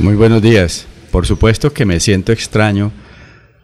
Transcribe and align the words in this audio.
Muy 0.00 0.14
buenos 0.14 0.40
días. 0.40 0.86
Por 1.10 1.26
supuesto 1.26 1.74
que 1.74 1.84
me 1.84 2.00
siento 2.00 2.32
extraño 2.32 2.90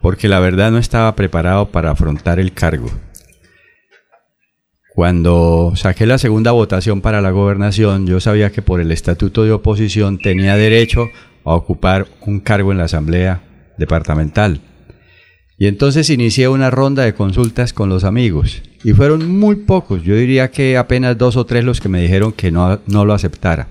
porque 0.03 0.29
la 0.29 0.39
verdad 0.39 0.71
no 0.71 0.77
estaba 0.77 1.17
preparado 1.17 1.71
para 1.71 1.91
afrontar 1.91 2.39
el 2.39 2.53
cargo. 2.53 2.91
Cuando 4.95 5.73
saqué 5.77 6.05
la 6.05 6.19
segunda 6.19 6.53
votación 6.53 7.01
para 7.01 7.23
la 7.23 7.31
gobernación, 7.31 8.07
yo 8.07 8.21
sabía 8.21 8.53
que 8.53 8.61
por 8.61 8.83
el 8.83 8.93
estatuto 8.93 9.45
de 9.45 9.53
oposición 9.53 10.19
tenía 10.19 10.57
derecho 10.57 11.09
a 11.43 11.55
ocupar 11.55 12.07
un 12.27 12.41
cargo 12.41 12.71
en 12.71 12.79
la 12.79 12.85
asamblea 12.85 13.43
departamental. 13.79 14.61
Y 15.57 15.69
entonces 15.69 16.11
inicié 16.11 16.49
una 16.49 16.69
ronda 16.71 17.05
de 17.05 17.15
consultas 17.15 17.73
con 17.73 17.89
los 17.89 18.05
amigos. 18.05 18.63
Y 18.85 18.93
fueron 18.93 19.27
muy 19.39 19.57
pocos, 19.57 20.03
yo 20.03 20.15
diría 20.15 20.51
que 20.51 20.77
apenas 20.77 21.17
dos 21.17 21.39
o 21.39 21.47
tres 21.47 21.65
los 21.65 21.81
que 21.81 21.89
me 21.89 22.03
dijeron 22.03 22.33
que 22.33 22.53
no, 22.53 22.81
no 22.87 23.07
lo 23.07 23.15
aceptara 23.15 23.69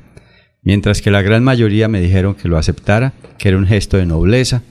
mientras 0.66 1.02
que 1.02 1.12
la 1.12 1.22
gran 1.22 1.44
mayoría 1.44 1.88
me 1.88 2.02
dijeron 2.02 2.36
que 2.36 2.50
lo 2.50 2.58
aceptara, 2.58 3.14
que 3.38 3.48
era 3.48 3.58
un 3.58 3.68
gesto 3.68 3.96
de 3.96 4.06
nobleza 4.06 4.64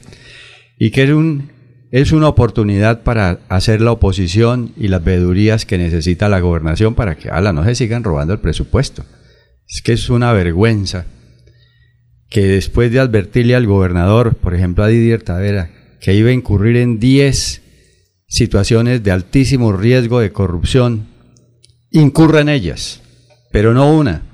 y 0.79 0.91
que 0.91 1.03
era 1.03 1.17
un, 1.17 1.51
es 1.93 2.13
una 2.13 2.29
oportunidad 2.29 3.05
para 3.05 3.39
hacer 3.49 3.81
la 3.81 3.93
oposición 3.93 4.73
y 4.77 4.89
las 4.89 5.03
vedurías 5.03 5.65
que 5.65 5.79
necesita 5.79 6.29
la 6.29 6.41
gobernación 6.41 6.95
para 6.95 7.17
que 7.17 7.31
ala, 7.31 7.53
no 7.53 7.65
se 7.65 7.77
sigan 7.77 8.05
robando 8.05 8.35
el 8.35 8.41
presupuesto. 8.41 9.05
Es 9.67 9.81
que 9.81 9.93
es 9.93 10.11
una 10.11 10.33
vergüenza 10.33 11.07
que 12.29 12.43
después 12.43 12.91
de 12.91 12.99
advertirle 12.99 13.55
al 13.55 13.67
gobernador, 13.67 14.35
por 14.35 14.55
ejemplo 14.55 14.83
a 14.83 14.89
Didier 14.89 15.23
Tavera, 15.23 15.71
que 16.01 16.15
iba 16.15 16.31
a 16.31 16.33
incurrir 16.33 16.77
en 16.77 16.99
10 16.99 17.63
situaciones 18.27 19.05
de 19.05 19.13
altísimo 19.13 19.73
riesgo 19.73 20.19
de 20.19 20.33
corrupción, 20.33 21.07
incurra 21.93 22.41
en 22.41 22.49
ellas, 22.49 23.01
pero 23.53 23.73
no 23.73 23.95
una, 23.95 24.34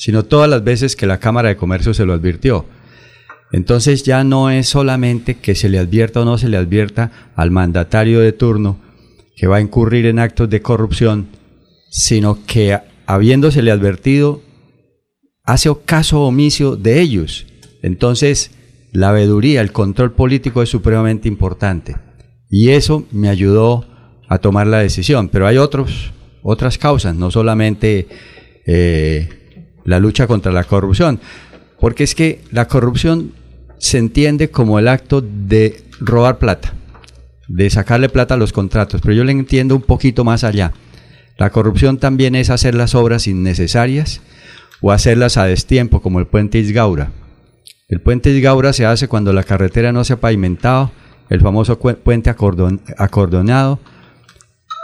sino 0.00 0.24
todas 0.24 0.48
las 0.48 0.64
veces 0.64 0.96
que 0.96 1.06
la 1.06 1.20
Cámara 1.20 1.50
de 1.50 1.56
Comercio 1.56 1.92
se 1.92 2.06
lo 2.06 2.14
advirtió. 2.14 2.64
Entonces 3.52 4.02
ya 4.02 4.24
no 4.24 4.48
es 4.48 4.66
solamente 4.66 5.34
que 5.34 5.54
se 5.54 5.68
le 5.68 5.78
advierta 5.78 6.22
o 6.22 6.24
no 6.24 6.38
se 6.38 6.48
le 6.48 6.56
advierta 6.56 7.32
al 7.36 7.50
mandatario 7.50 8.20
de 8.20 8.32
turno 8.32 8.78
que 9.36 9.46
va 9.46 9.56
a 9.56 9.60
incurrir 9.60 10.06
en 10.06 10.18
actos 10.18 10.48
de 10.48 10.62
corrupción, 10.62 11.28
sino 11.90 12.38
que 12.46 12.78
habiéndosele 13.04 13.70
advertido, 13.70 14.40
hace 15.44 15.70
caso 15.84 16.22
omiso 16.22 16.76
de 16.76 17.02
ellos. 17.02 17.46
Entonces, 17.82 18.52
la 18.92 19.12
veeduría, 19.12 19.60
el 19.60 19.70
control 19.70 20.12
político 20.12 20.62
es 20.62 20.70
supremamente 20.70 21.28
importante. 21.28 21.96
Y 22.48 22.70
eso 22.70 23.06
me 23.12 23.28
ayudó 23.28 23.84
a 24.30 24.38
tomar 24.38 24.66
la 24.66 24.78
decisión. 24.78 25.28
Pero 25.28 25.46
hay 25.46 25.58
otros, 25.58 26.10
otras 26.42 26.78
causas, 26.78 27.14
no 27.14 27.30
solamente 27.30 28.08
eh, 28.64 29.39
la 29.84 29.98
lucha 29.98 30.26
contra 30.26 30.52
la 30.52 30.64
corrupción. 30.64 31.20
Porque 31.78 32.04
es 32.04 32.14
que 32.14 32.42
la 32.50 32.68
corrupción 32.68 33.32
se 33.78 33.98
entiende 33.98 34.50
como 34.50 34.78
el 34.78 34.88
acto 34.88 35.22
de 35.22 35.82
robar 36.00 36.38
plata, 36.38 36.74
de 37.48 37.70
sacarle 37.70 38.08
plata 38.08 38.34
a 38.34 38.36
los 38.36 38.52
contratos, 38.52 39.00
pero 39.00 39.14
yo 39.14 39.24
le 39.24 39.32
entiendo 39.32 39.74
un 39.74 39.82
poquito 39.82 40.24
más 40.24 40.44
allá. 40.44 40.72
La 41.38 41.50
corrupción 41.50 41.98
también 41.98 42.34
es 42.34 42.50
hacer 42.50 42.74
las 42.74 42.94
obras 42.94 43.26
innecesarias 43.26 44.20
o 44.82 44.92
hacerlas 44.92 45.38
a 45.38 45.46
destiempo, 45.46 46.02
como 46.02 46.20
el 46.20 46.26
puente 46.26 46.58
Isgaura. 46.58 47.12
El 47.88 48.00
puente 48.00 48.30
Isgaura 48.30 48.72
se 48.72 48.84
hace 48.84 49.08
cuando 49.08 49.32
la 49.32 49.44
carretera 49.44 49.92
no 49.92 50.04
se 50.04 50.12
ha 50.12 50.20
pavimentado, 50.20 50.92
el 51.30 51.40
famoso 51.40 51.78
puente 51.78 52.30
acordonado, 52.30 53.80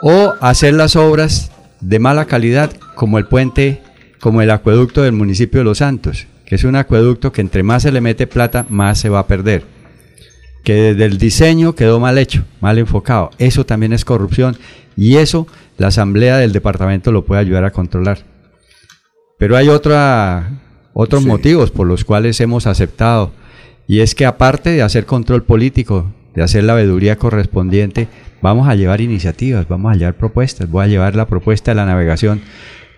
o 0.02 0.34
hacer 0.40 0.74
las 0.74 0.96
obras 0.96 1.50
de 1.80 1.98
mala 1.98 2.24
calidad, 2.24 2.72
como 2.94 3.18
el 3.18 3.26
puente 3.26 3.82
como 4.26 4.42
el 4.42 4.50
acueducto 4.50 5.02
del 5.02 5.12
municipio 5.12 5.60
de 5.60 5.64
Los 5.64 5.78
Santos, 5.78 6.26
que 6.46 6.56
es 6.56 6.64
un 6.64 6.74
acueducto 6.74 7.30
que 7.30 7.40
entre 7.40 7.62
más 7.62 7.84
se 7.84 7.92
le 7.92 8.00
mete 8.00 8.26
plata, 8.26 8.66
más 8.68 8.98
se 8.98 9.08
va 9.08 9.20
a 9.20 9.28
perder. 9.28 9.62
Que 10.64 10.74
desde 10.74 11.04
el 11.04 11.16
diseño 11.16 11.76
quedó 11.76 12.00
mal 12.00 12.18
hecho, 12.18 12.42
mal 12.60 12.76
enfocado. 12.80 13.30
Eso 13.38 13.64
también 13.64 13.92
es 13.92 14.04
corrupción 14.04 14.56
y 14.96 15.18
eso 15.18 15.46
la 15.78 15.86
asamblea 15.86 16.38
del 16.38 16.50
departamento 16.50 17.12
lo 17.12 17.24
puede 17.24 17.40
ayudar 17.40 17.64
a 17.64 17.70
controlar. 17.70 18.18
Pero 19.38 19.56
hay 19.56 19.68
otra, 19.68 20.58
otros 20.92 21.24
motivos 21.24 21.70
por 21.70 21.86
los 21.86 22.04
cuales 22.04 22.40
hemos 22.40 22.66
aceptado 22.66 23.30
y 23.86 24.00
es 24.00 24.16
que 24.16 24.26
aparte 24.26 24.70
de 24.70 24.82
hacer 24.82 25.06
control 25.06 25.44
político, 25.44 26.12
de 26.34 26.42
hacer 26.42 26.64
la 26.64 26.74
veeduría 26.74 27.14
correspondiente, 27.14 28.08
vamos 28.42 28.66
a 28.66 28.74
llevar 28.74 29.00
iniciativas, 29.00 29.68
vamos 29.68 29.94
a 29.94 29.96
llevar 29.96 30.14
propuestas. 30.14 30.68
Voy 30.68 30.84
a 30.84 30.88
llevar 30.88 31.14
la 31.14 31.28
propuesta 31.28 31.70
de 31.70 31.76
la 31.76 31.86
navegación 31.86 32.42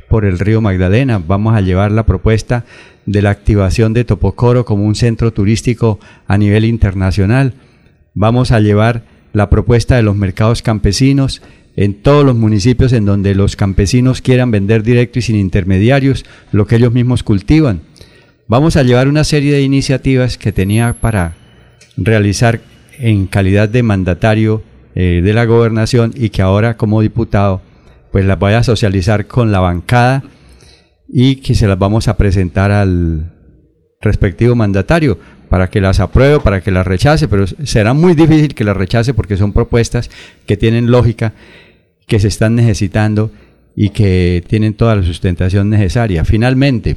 por 0.08 0.24
el 0.24 0.38
río 0.38 0.60
Magdalena. 0.60 1.22
Vamos 1.24 1.54
a 1.54 1.60
llevar 1.60 1.92
la 1.92 2.06
propuesta 2.06 2.64
de 3.06 3.22
la 3.22 3.30
activación 3.30 3.92
de 3.92 4.04
Topocoro 4.04 4.64
como 4.64 4.84
un 4.84 4.94
centro 4.94 5.32
turístico 5.32 5.98
a 6.26 6.38
nivel 6.38 6.64
internacional. 6.64 7.54
Vamos 8.14 8.52
a 8.52 8.60
llevar 8.60 9.02
la 9.32 9.50
propuesta 9.50 9.96
de 9.96 10.02
los 10.02 10.16
mercados 10.16 10.62
campesinos 10.62 11.42
en 11.76 11.94
todos 11.94 12.24
los 12.24 12.34
municipios 12.34 12.92
en 12.92 13.04
donde 13.04 13.34
los 13.34 13.54
campesinos 13.54 14.20
quieran 14.20 14.50
vender 14.50 14.82
directo 14.82 15.20
y 15.20 15.22
sin 15.22 15.36
intermediarios 15.36 16.25
lo 16.50 16.66
que 16.66 16.76
ellos 16.76 16.92
mismos 16.92 17.22
cultivan. 17.22 17.82
Vamos 18.48 18.76
a 18.76 18.82
llevar 18.82 19.08
una 19.08 19.25
serie 19.25 19.52
de 19.52 19.62
iniciativas 19.62 20.38
que 20.38 20.52
tenía 20.52 20.94
para 20.94 21.34
realizar 21.96 22.60
en 22.98 23.26
calidad 23.26 23.69
de 23.69 23.82
mandatario 23.82 24.62
eh, 24.94 25.20
de 25.22 25.32
la 25.32 25.44
gobernación 25.44 26.12
y 26.16 26.30
que 26.30 26.42
ahora 26.42 26.76
como 26.76 27.00
diputado 27.00 27.60
pues 28.10 28.24
las 28.24 28.38
voy 28.38 28.54
a 28.54 28.62
socializar 28.62 29.26
con 29.26 29.52
la 29.52 29.60
bancada 29.60 30.22
y 31.08 31.36
que 31.36 31.54
se 31.54 31.66
las 31.66 31.78
vamos 31.78 32.08
a 32.08 32.16
presentar 32.16 32.70
al 32.70 33.32
respectivo 34.00 34.54
mandatario 34.54 35.19
para 35.48 35.70
que 35.70 35.80
las 35.80 36.00
apruebe, 36.00 36.41
para 36.41 36.60
que 36.60 36.70
las 36.70 36.86
rechace, 36.86 37.26
pero 37.28 37.46
será 37.46 37.94
muy 37.94 38.14
difícil 38.14 38.54
que 38.54 38.64
las 38.64 38.76
rechace 38.76 39.14
porque 39.14 39.36
son 39.36 39.52
propuestas 39.52 40.10
que 40.46 40.56
tienen 40.56 40.91
lógica, 40.91 41.32
que 42.06 42.20
se 42.20 42.28
están 42.28 42.54
necesitando 42.54 43.30
y 43.74 43.91
que 43.91 44.44
tienen 44.46 44.75
toda 44.75 44.96
la 44.96 45.02
sustentación 45.02 45.70
necesaria. 45.70 46.25
Finalmente, 46.25 46.96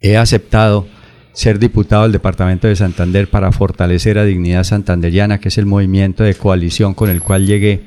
he 0.00 0.16
aceptado 0.16 0.86
ser 1.32 1.58
diputado 1.58 2.02
del 2.02 2.12
Departamento 2.12 2.68
de 2.68 2.76
Santander 2.76 3.28
para 3.28 3.52
fortalecer 3.52 4.18
a 4.18 4.24
Dignidad 4.24 4.64
Santanderiana, 4.64 5.38
que 5.38 5.48
es 5.48 5.58
el 5.58 5.66
movimiento 5.66 6.24
de 6.24 6.34
coalición 6.34 6.94
con 6.94 7.08
el 7.08 7.22
cual 7.22 7.46
llegué 7.46 7.80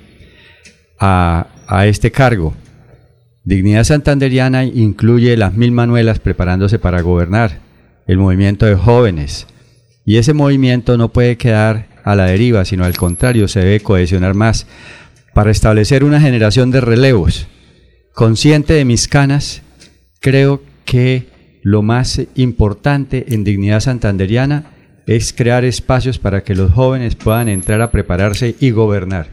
a 1.00 1.48
a 1.68 1.88
este 1.88 2.12
cargo. 2.12 2.54
Dignidad 3.44 3.84
Santanderiana 3.84 4.64
incluye 4.64 5.38
las 5.38 5.54
mil 5.54 5.72
manuelas 5.72 6.20
preparándose 6.20 6.80
para 6.80 7.02
gobernar, 7.02 7.60
el 8.08 8.18
movimiento 8.18 8.66
de 8.66 8.76
jóvenes, 8.76 9.48
y 10.06 10.18
ese 10.18 10.34
movimiento 10.34 10.98
no 10.98 11.10
puede 11.10 11.38
quedar 11.38 11.88
a 12.04 12.16
la 12.16 12.26
deriva, 12.26 12.66
sino 12.66 12.86
al 12.86 12.96
contrario, 12.96 13.48
se 13.48 13.62
debe 13.62 13.80
cohesionar 13.80 14.36
más 14.36 14.68
para 15.34 15.52
establecer 15.52 16.04
una 16.04 16.22
generación 16.22 16.72
de 16.72 16.82
relevos. 16.82 17.48
Consciente 18.14 18.74
de 18.74 18.86
mis 18.86 19.08
canas, 19.08 19.64
creo 20.22 20.62
que 20.86 21.28
lo 21.64 21.82
más 21.82 22.22
importante 22.36 23.26
en 23.34 23.44
Dignidad 23.44 23.80
Santanderiana 23.80 24.72
es 25.08 25.34
crear 25.34 25.66
espacios 25.66 26.20
para 26.20 26.44
que 26.44 26.56
los 26.56 26.72
jóvenes 26.72 27.16
puedan 27.16 27.50
entrar 27.50 27.82
a 27.82 27.92
prepararse 27.92 28.56
y 28.60 28.70
gobernar. 28.70 29.28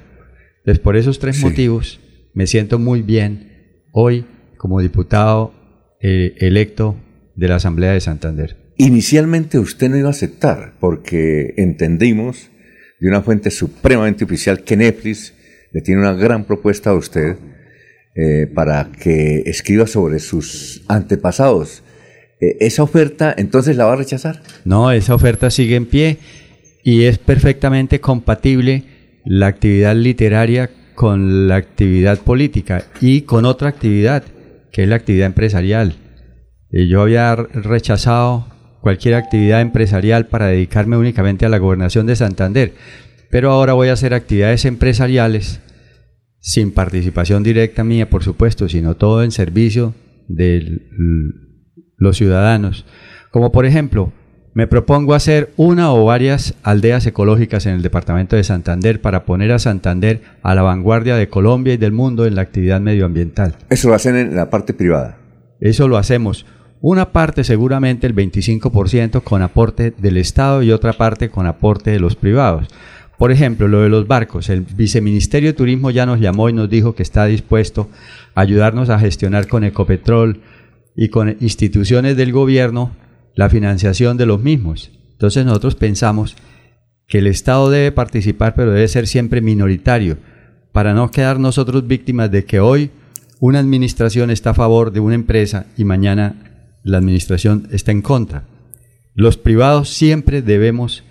Entonces, 0.58 0.82
por 0.82 0.96
esos 0.96 1.18
tres 1.18 1.40
motivos, 1.40 2.00
me 2.34 2.46
siento 2.46 2.78
muy 2.78 3.02
bien 3.02 3.88
hoy 3.92 4.26
como 4.56 4.80
diputado 4.80 5.54
eh, 6.00 6.34
electo 6.38 6.96
de 7.36 7.48
la 7.48 7.56
Asamblea 7.56 7.92
de 7.92 8.00
Santander. 8.00 8.56
Inicialmente 8.76 9.58
usted 9.58 9.90
no 9.90 9.96
iba 9.96 10.08
a 10.08 10.12
aceptar 10.12 10.74
porque 10.80 11.54
entendimos 11.56 12.50
de 13.00 13.08
una 13.08 13.22
fuente 13.22 13.50
supremamente 13.50 14.24
oficial 14.24 14.64
que 14.64 14.76
Netflix 14.76 15.34
le 15.72 15.80
tiene 15.80 16.00
una 16.00 16.14
gran 16.14 16.44
propuesta 16.44 16.90
a 16.90 16.94
usted 16.94 17.36
eh, 18.14 18.46
para 18.54 18.90
que 18.92 19.42
escriba 19.46 19.86
sobre 19.86 20.18
sus 20.18 20.82
antepasados. 20.88 21.82
Eh, 22.40 22.56
¿Esa 22.60 22.82
oferta 22.82 23.34
entonces 23.36 23.76
la 23.76 23.84
va 23.84 23.94
a 23.94 23.96
rechazar? 23.96 24.42
No, 24.64 24.90
esa 24.90 25.14
oferta 25.14 25.50
sigue 25.50 25.76
en 25.76 25.86
pie 25.86 26.18
y 26.82 27.04
es 27.04 27.18
perfectamente 27.18 28.00
compatible 28.00 28.84
la 29.24 29.46
actividad 29.46 29.94
literaria 29.94 30.70
con 31.02 31.48
la 31.48 31.56
actividad 31.56 32.20
política 32.20 32.84
y 33.00 33.22
con 33.22 33.44
otra 33.44 33.68
actividad, 33.68 34.22
que 34.70 34.84
es 34.84 34.88
la 34.88 34.94
actividad 34.94 35.26
empresarial. 35.26 35.96
Eh, 36.70 36.86
yo 36.86 37.02
había 37.02 37.34
rechazado 37.34 38.46
cualquier 38.80 39.14
actividad 39.14 39.62
empresarial 39.62 40.26
para 40.28 40.46
dedicarme 40.46 40.96
únicamente 40.96 41.44
a 41.44 41.48
la 41.48 41.58
gobernación 41.58 42.06
de 42.06 42.14
Santander, 42.14 42.74
pero 43.32 43.50
ahora 43.50 43.72
voy 43.72 43.88
a 43.88 43.94
hacer 43.94 44.14
actividades 44.14 44.64
empresariales 44.64 45.60
sin 46.38 46.70
participación 46.70 47.42
directa 47.42 47.82
mía, 47.82 48.08
por 48.08 48.22
supuesto, 48.22 48.68
sino 48.68 48.94
todo 48.94 49.24
en 49.24 49.32
servicio 49.32 49.96
de 50.28 50.82
los 51.96 52.16
ciudadanos. 52.16 52.86
Como 53.32 53.50
por 53.50 53.66
ejemplo, 53.66 54.12
me 54.54 54.66
propongo 54.66 55.14
hacer 55.14 55.52
una 55.56 55.92
o 55.92 56.04
varias 56.04 56.54
aldeas 56.62 57.06
ecológicas 57.06 57.64
en 57.66 57.74
el 57.74 57.82
departamento 57.82 58.36
de 58.36 58.44
Santander 58.44 59.00
para 59.00 59.24
poner 59.24 59.50
a 59.50 59.58
Santander 59.58 60.20
a 60.42 60.54
la 60.54 60.62
vanguardia 60.62 61.16
de 61.16 61.28
Colombia 61.28 61.74
y 61.74 61.78
del 61.78 61.92
mundo 61.92 62.26
en 62.26 62.34
la 62.34 62.42
actividad 62.42 62.80
medioambiental. 62.80 63.56
Eso 63.70 63.88
lo 63.88 63.94
hacen 63.94 64.16
en 64.16 64.36
la 64.36 64.50
parte 64.50 64.74
privada. 64.74 65.16
Eso 65.60 65.88
lo 65.88 65.96
hacemos. 65.96 66.44
Una 66.82 67.12
parte 67.12 67.44
seguramente 67.44 68.06
el 68.06 68.14
25% 68.14 69.22
con 69.22 69.40
aporte 69.40 69.94
del 69.96 70.18
Estado 70.18 70.62
y 70.62 70.72
otra 70.72 70.92
parte 70.92 71.30
con 71.30 71.46
aporte 71.46 71.90
de 71.90 72.00
los 72.00 72.16
privados. 72.16 72.68
Por 73.16 73.30
ejemplo, 73.30 73.68
lo 73.68 73.82
de 73.82 73.88
los 73.88 74.08
barcos. 74.08 74.50
El 74.50 74.62
Viceministerio 74.62 75.50
de 75.50 75.56
Turismo 75.56 75.90
ya 75.90 76.04
nos 76.04 76.20
llamó 76.20 76.48
y 76.48 76.52
nos 76.52 76.68
dijo 76.68 76.94
que 76.94 77.04
está 77.04 77.24
dispuesto 77.26 77.88
a 78.34 78.40
ayudarnos 78.40 78.90
a 78.90 78.98
gestionar 78.98 79.46
con 79.46 79.64
Ecopetrol 79.64 80.40
y 80.96 81.08
con 81.08 81.36
instituciones 81.40 82.16
del 82.16 82.32
gobierno 82.32 82.90
la 83.34 83.48
financiación 83.48 84.16
de 84.16 84.26
los 84.26 84.42
mismos. 84.42 84.90
Entonces 85.12 85.44
nosotros 85.44 85.74
pensamos 85.74 86.36
que 87.06 87.18
el 87.18 87.26
Estado 87.26 87.70
debe 87.70 87.92
participar, 87.92 88.54
pero 88.54 88.72
debe 88.72 88.88
ser 88.88 89.06
siempre 89.06 89.40
minoritario, 89.40 90.18
para 90.72 90.94
no 90.94 91.10
quedar 91.10 91.38
nosotros 91.38 91.86
víctimas 91.86 92.30
de 92.30 92.44
que 92.44 92.60
hoy 92.60 92.90
una 93.38 93.58
administración 93.58 94.30
está 94.30 94.50
a 94.50 94.54
favor 94.54 94.92
de 94.92 95.00
una 95.00 95.14
empresa 95.14 95.66
y 95.76 95.84
mañana 95.84 96.78
la 96.84 96.98
administración 96.98 97.68
está 97.70 97.92
en 97.92 98.02
contra. 98.02 98.44
Los 99.14 99.36
privados 99.36 99.90
siempre 99.90 100.42
debemos 100.42 101.04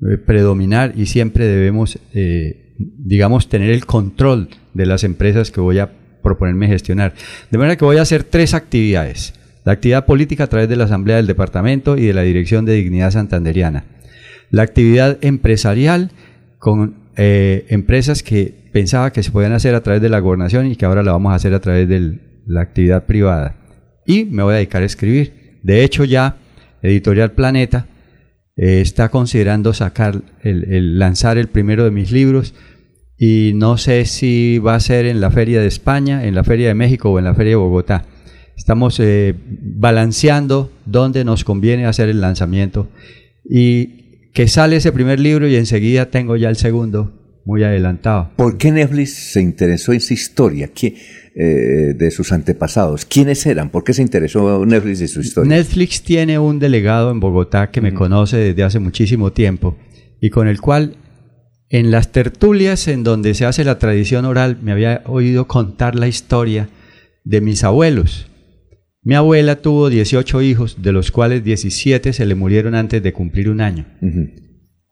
eh, 0.00 0.16
predominar 0.16 0.94
y 0.96 1.06
siempre 1.06 1.46
debemos, 1.46 1.98
eh, 2.14 2.74
digamos, 2.78 3.48
tener 3.48 3.70
el 3.70 3.84
control 3.84 4.48
de 4.74 4.86
las 4.86 5.04
empresas 5.04 5.50
que 5.50 5.60
voy 5.60 5.78
a 5.78 5.92
proponerme 6.22 6.68
gestionar. 6.68 7.14
De 7.50 7.58
manera 7.58 7.76
que 7.76 7.84
voy 7.84 7.98
a 7.98 8.02
hacer 8.02 8.24
tres 8.24 8.54
actividades. 8.54 9.34
La 9.64 9.72
actividad 9.72 10.06
política 10.06 10.44
a 10.44 10.48
través 10.48 10.68
de 10.68 10.76
la 10.76 10.84
Asamblea 10.84 11.16
del 11.16 11.26
Departamento 11.26 11.96
y 11.96 12.06
de 12.06 12.14
la 12.14 12.22
Dirección 12.22 12.64
de 12.64 12.74
Dignidad 12.74 13.12
Santanderiana. 13.12 13.84
La 14.50 14.62
actividad 14.62 15.18
empresarial 15.22 16.10
con 16.58 17.10
eh, 17.16 17.66
empresas 17.68 18.22
que 18.22 18.70
pensaba 18.72 19.12
que 19.12 19.22
se 19.22 19.30
podían 19.30 19.52
hacer 19.52 19.74
a 19.74 19.82
través 19.82 20.02
de 20.02 20.08
la 20.08 20.20
gobernación 20.20 20.66
y 20.66 20.76
que 20.76 20.84
ahora 20.84 21.02
la 21.02 21.12
vamos 21.12 21.32
a 21.32 21.36
hacer 21.36 21.54
a 21.54 21.60
través 21.60 21.88
de 21.88 22.18
la 22.46 22.62
actividad 22.62 23.06
privada 23.06 23.56
y 24.06 24.24
me 24.24 24.42
voy 24.42 24.54
a 24.54 24.56
dedicar 24.56 24.82
a 24.82 24.86
escribir. 24.86 25.60
De 25.62 25.84
hecho, 25.84 26.04
ya 26.04 26.36
Editorial 26.82 27.32
Planeta 27.32 27.86
eh, 28.56 28.80
está 28.80 29.08
considerando 29.10 29.72
sacar, 29.72 30.22
el, 30.42 30.98
lanzar 30.98 31.38
el 31.38 31.48
primero 31.48 31.84
de 31.84 31.90
mis 31.90 32.10
libros 32.10 32.54
y 33.16 33.52
no 33.54 33.78
sé 33.78 34.04
si 34.04 34.58
va 34.58 34.74
a 34.74 34.80
ser 34.80 35.06
en 35.06 35.20
la 35.20 35.30
Feria 35.30 35.60
de 35.60 35.68
España, 35.68 36.24
en 36.24 36.34
la 36.34 36.44
Feria 36.44 36.68
de 36.68 36.74
México 36.74 37.10
o 37.10 37.18
en 37.18 37.24
la 37.24 37.34
Feria 37.34 37.52
de 37.52 37.56
Bogotá. 37.56 38.06
Estamos 38.56 39.00
eh, 39.00 39.34
balanceando 39.46 40.70
dónde 40.86 41.24
nos 41.24 41.44
conviene 41.44 41.86
hacer 41.86 42.08
el 42.08 42.20
lanzamiento 42.20 42.88
y 43.44 44.30
que 44.32 44.48
sale 44.48 44.76
ese 44.76 44.92
primer 44.92 45.20
libro 45.20 45.48
y 45.48 45.56
enseguida 45.56 46.10
tengo 46.10 46.36
ya 46.36 46.48
el 46.48 46.56
segundo 46.56 47.12
muy 47.44 47.64
adelantado. 47.64 48.30
¿Por 48.36 48.56
qué 48.56 48.70
Netflix 48.70 49.32
se 49.32 49.42
interesó 49.42 49.92
en 49.92 49.98
esa 49.98 50.14
historia? 50.14 50.70
¿Qué, 50.72 50.94
eh, 51.34 51.94
de 51.96 52.10
sus 52.10 52.30
antepasados. 52.30 53.06
¿Quiénes 53.06 53.46
eran? 53.46 53.70
¿Por 53.70 53.84
qué 53.84 53.94
se 53.94 54.02
interesó 54.02 54.66
Netflix 54.66 55.00
y 55.00 55.08
su 55.08 55.22
historia? 55.22 55.48
Netflix 55.48 56.02
tiene 56.02 56.38
un 56.38 56.58
delegado 56.58 57.10
en 57.10 57.20
Bogotá 57.20 57.70
que 57.70 57.80
me 57.80 57.94
conoce 57.94 58.36
desde 58.36 58.62
hace 58.62 58.80
muchísimo 58.80 59.32
tiempo 59.32 59.78
y 60.20 60.28
con 60.28 60.46
el 60.46 60.60
cual 60.60 60.96
en 61.70 61.90
las 61.90 62.12
tertulias 62.12 62.86
en 62.86 63.02
donde 63.02 63.32
se 63.32 63.46
hace 63.46 63.64
la 63.64 63.78
tradición 63.78 64.26
oral 64.26 64.58
me 64.60 64.72
había 64.72 65.00
oído 65.06 65.48
contar 65.48 65.94
la 65.94 66.06
historia 66.06 66.68
de 67.24 67.40
mis 67.40 67.64
abuelos. 67.64 68.26
Mi 69.04 69.16
abuela 69.16 69.56
tuvo 69.56 69.90
18 69.90 70.42
hijos, 70.42 70.80
de 70.80 70.92
los 70.92 71.10
cuales 71.10 71.42
17 71.42 72.12
se 72.12 72.24
le 72.24 72.36
murieron 72.36 72.76
antes 72.76 73.02
de 73.02 73.12
cumplir 73.12 73.50
un 73.50 73.60
año. 73.60 73.84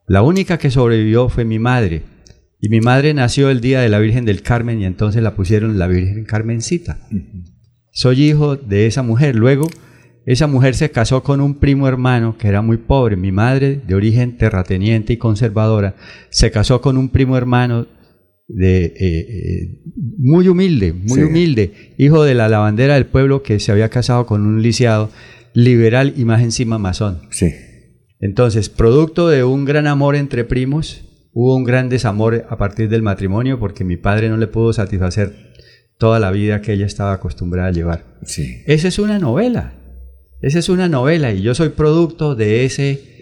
La 0.09 0.23
única 0.23 0.59
que 0.59 0.73
sobrevivió 0.73 1.29
fue 1.29 1.45
mi 1.45 1.61
madre, 1.61 2.03
y 2.61 2.69
mi 2.71 2.81
madre 2.81 3.15
nació 3.15 3.51
el 3.51 3.61
día 3.61 3.81
de 3.81 3.89
la 3.89 4.01
Virgen 4.01 4.25
del 4.25 4.43
Carmen 4.43 4.81
y 4.81 4.85
entonces 4.85 5.23
la 5.23 5.37
pusieron 5.37 5.79
la 5.79 5.87
Virgen 5.87 6.25
Carmencita. 6.25 6.99
Soy 7.93 8.25
hijo 8.25 8.57
de 8.57 8.87
esa 8.87 9.05
mujer. 9.05 9.37
Luego, 9.37 9.69
esa 10.27 10.49
mujer 10.49 10.75
se 10.75 10.91
casó 10.91 11.23
con 11.23 11.41
un 11.41 11.55
primo 11.55 11.87
hermano 11.87 12.37
que 12.37 12.49
era 12.49 12.63
muy 12.63 12.79
pobre. 12.79 13.17
Mi 13.17 13.31
madre, 13.31 13.81
de 13.87 13.95
origen 13.95 14.37
terrateniente 14.37 15.13
y 15.13 15.19
conservadora, 15.19 15.95
se 16.31 16.51
casó 16.51 16.81
con 16.81 16.99
un 16.99 17.11
primo 17.11 17.37
hermano 17.37 17.87
de, 18.55 18.85
eh, 18.85 18.95
eh, 19.01 19.81
muy 20.19 20.49
humilde, 20.49 20.93
muy 20.93 21.23
humilde, 21.23 21.95
hijo 21.99 22.25
de 22.25 22.35
la 22.35 22.49
lavandera 22.49 22.95
del 22.95 23.07
pueblo 23.07 23.43
que 23.43 23.61
se 23.61 23.73
había 23.73 23.89
casado 23.89 24.27
con 24.27 24.47
un 24.47 24.63
lisiado 24.63 25.11
liberal 25.55 26.15
y 26.17 26.25
más 26.25 26.43
encima 26.43 26.79
masón. 26.79 27.23
Sí. 27.31 27.53
Entonces, 28.21 28.69
producto 28.69 29.29
de 29.29 29.45
un 29.45 29.65
gran 29.65 29.87
amor 29.87 30.17
entre 30.17 30.45
primos, 30.45 31.05
Hubo 31.33 31.57
un 31.57 31.65
gran 31.65 31.89
desamor 31.89 32.47
a 32.49 32.57
partir 32.59 32.89
del 32.89 33.03
matrimonio 33.03 33.61
porque 33.61 33.85
mi 33.85 33.97
padre 33.97 34.29
no 34.29 34.37
le 34.37 34.49
pudo 34.49 34.73
satisfacer 34.73 35.53
toda 35.97 36.19
la 36.19 36.31
vida 36.33 36.61
que 36.61 36.73
ella 36.73 36.87
estaba 36.87 37.13
acostumbrada 37.13 37.69
a 37.69 37.73
llevar. 37.73 38.19
Sí. 38.25 38.63
Esa 38.67 38.89
es 38.89 38.99
una 38.99 39.19
novela. 39.19 39.75
Esa 40.41 40.59
es 40.59 40.69
una 40.69 40.89
novela 40.89 41.33
y 41.33 41.43
yo 41.43 41.55
soy 41.55 41.69
producto 41.69 42.35
de 42.35 42.65
ese, 42.65 43.21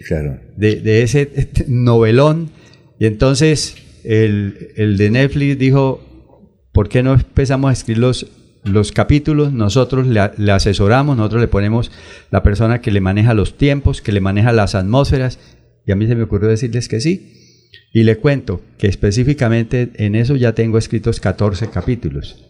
de, 0.57 1.03
ese 1.03 1.29
novelón. 1.67 2.49
Y 2.97 3.05
entonces 3.05 3.75
el, 4.09 4.73
el, 4.75 4.97
de 4.97 5.11
Netflix 5.11 5.59
dijo, 5.59 6.01
¿por 6.71 6.89
qué 6.89 7.03
no 7.03 7.13
empezamos 7.13 7.69
a 7.69 7.73
escribir 7.73 7.99
los, 7.99 8.25
los 8.63 8.91
capítulos? 8.91 9.53
Nosotros 9.53 10.07
le, 10.07 10.31
le 10.37 10.51
asesoramos, 10.51 11.15
nosotros 11.15 11.41
le 11.41 11.47
ponemos 11.47 11.91
la 12.31 12.41
persona 12.41 12.81
que 12.81 12.89
le 12.89 13.01
maneja 13.01 13.35
los 13.35 13.55
tiempos, 13.55 14.01
que 14.01 14.11
le 14.11 14.19
maneja 14.19 14.51
las 14.51 14.73
atmósferas. 14.73 15.37
Y 15.85 15.91
a 15.91 15.95
mí 15.95 16.07
se 16.07 16.15
me 16.15 16.23
ocurrió 16.23 16.49
decirles 16.49 16.87
que 16.87 17.01
sí. 17.01 17.67
Y 17.93 18.01
le 18.01 18.17
cuento 18.17 18.61
que 18.79 18.87
específicamente 18.87 19.91
en 19.95 20.15
eso 20.15 20.35
ya 20.35 20.53
tengo 20.53 20.79
escritos 20.79 21.19
14 21.19 21.69
capítulos. 21.69 22.49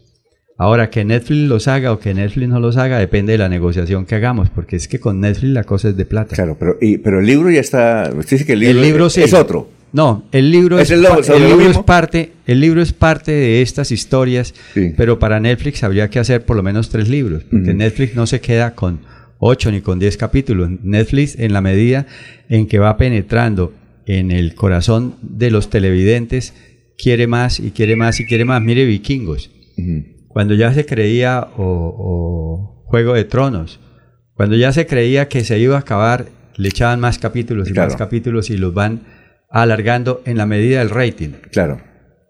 Ahora, 0.58 0.90
que 0.90 1.04
Netflix 1.04 1.48
los 1.48 1.68
haga 1.68 1.92
o 1.92 2.00
que 2.00 2.14
Netflix 2.14 2.48
no 2.48 2.60
los 2.60 2.78
haga 2.78 3.00
depende 3.00 3.34
de 3.34 3.38
la 3.38 3.48
negociación 3.50 4.06
que 4.06 4.16
hagamos, 4.16 4.50
porque 4.50 4.78
es 4.78 4.88
que 4.88 5.00
con 5.00 5.20
Netflix 5.20 5.54
la 5.54 5.64
cosa 5.66 5.90
es 5.90 5.98
de 5.98 6.06
plata. 6.06 6.36
Claro, 6.36 6.58
pero, 6.58 6.78
pero 7.04 7.20
el 7.20 7.26
libro 7.26 7.50
ya 7.50 7.62
está. 7.62 8.12
Usted 8.16 8.38
dice 8.38 8.46
que 8.46 8.54
el 8.54 8.82
libro, 8.82 9.08
es, 9.08 9.34
otro. 9.34 9.70
No, 9.92 10.24
el 10.32 10.52
libro 10.52 10.80
es, 10.80 10.92
el, 10.92 11.02
libro 11.02 11.70
es 11.70 11.78
parte, 11.80 12.34
el 12.46 12.60
libro 12.60 12.82
es 12.82 12.94
parte 12.94 13.32
de 13.32 13.62
estas 13.62 13.92
historias, 13.92 14.54
pero 14.96 15.18
para 15.18 15.40
Netflix 15.40 15.84
habría 15.84 16.10
que 16.10 16.20
hacer 16.20 16.46
por 16.46 16.56
lo 16.56 16.64
menos 16.64 16.90
tres 16.90 17.10
libros, 17.10 17.44
porque 17.50 17.74
Netflix 17.74 18.16
no 18.16 18.28
se 18.28 18.40
queda 18.40 18.76
con 18.76 19.00
ocho 19.40 19.72
ni 19.72 19.82
con 19.82 20.00
diez 20.00 20.18
capítulos. 20.18 20.70
Netflix, 20.84 21.40
en 21.40 21.54
la 21.54 21.62
medida 21.62 22.06
en 22.50 22.68
que 22.68 22.78
va 22.78 22.98
penetrando 22.98 23.74
en 24.06 24.32
el 24.32 24.56
corazón 24.56 25.16
de 25.22 25.52
los 25.52 25.70
televidentes 25.70 26.54
quiere 26.98 27.28
más 27.28 27.60
y 27.60 27.72
quiere 27.72 27.96
más 27.96 28.20
y 28.20 28.26
quiere 28.26 28.46
más. 28.46 28.62
Mire 28.62 28.86
Vikingos, 28.86 29.50
cuando 30.28 30.54
ya 30.54 30.74
se 30.74 30.86
creía 30.86 31.48
o, 31.58 32.84
Juego 32.86 33.14
de 33.14 33.24
Tronos, 33.24 33.80
cuando 34.34 34.56
ya 34.56 34.72
se 34.72 34.88
creía 34.88 35.28
que 35.28 35.44
se 35.44 35.60
iba 35.60 35.76
a 35.76 35.80
acabar, 35.80 36.26
le 36.56 36.70
echaban 36.70 37.00
más 37.00 37.20
capítulos 37.20 37.70
y 37.70 37.74
más 37.74 37.96
capítulos 37.96 38.50
y 38.50 38.58
los 38.58 38.74
van 38.74 39.02
alargando 39.50 40.22
en 40.26 40.38
la 40.38 40.46
medida 40.46 40.80
del 40.80 40.90
rating. 40.90 41.30
Claro. 41.52 41.82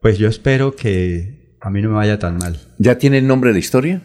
Pues 0.01 0.17
yo 0.17 0.29
espero 0.29 0.75
que 0.75 1.55
a 1.59 1.69
mí 1.69 1.81
no 1.81 1.89
me 1.89 1.95
vaya 1.95 2.19
tan 2.19 2.37
mal. 2.37 2.59
¿Ya 2.77 2.97
tiene 2.97 3.17
el 3.17 3.27
nombre 3.27 3.53
de 3.53 3.59
historia? 3.59 4.01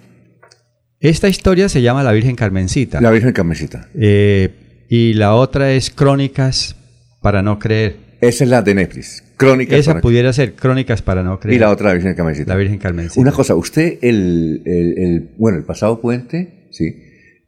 Esta 1.01 1.29
historia 1.29 1.69
se 1.69 1.83
llama 1.83 2.03
La 2.03 2.13
Virgen 2.13 2.35
Carmencita. 2.35 3.01
La 3.01 3.11
Virgen 3.11 3.33
Carmencita. 3.33 3.89
Eh, 3.95 4.87
y 4.89 5.15
la 5.15 5.35
otra 5.35 5.73
es 5.73 5.91
Crónicas 5.91 6.77
para 7.21 7.43
no 7.43 7.59
creer. 7.59 7.97
Esa 8.21 8.45
es 8.45 8.51
la 8.51 8.63
de 8.63 8.75
Netflix. 8.75 9.23
Crónicas. 9.37 9.79
Esa 9.79 10.01
pudiera 10.01 10.33
ser 10.33 10.55
Crónicas 10.55 11.03
para 11.03 11.23
no 11.23 11.39
creer. 11.39 11.57
Y 11.57 11.59
la 11.59 11.71
otra, 11.71 11.89
la 11.89 11.95
Virgen 11.95 12.15
Carmencita. 12.15 12.53
La 12.53 12.59
Virgen 12.59 12.79
Carmencita. 12.79 13.21
Una 13.21 13.33
cosa, 13.33 13.55
usted, 13.55 13.99
el, 14.03 14.63
el, 14.65 15.35
bueno, 15.37 15.59
el 15.59 15.65
pasado 15.65 16.01
puente, 16.01 16.69
sí, 16.71 16.95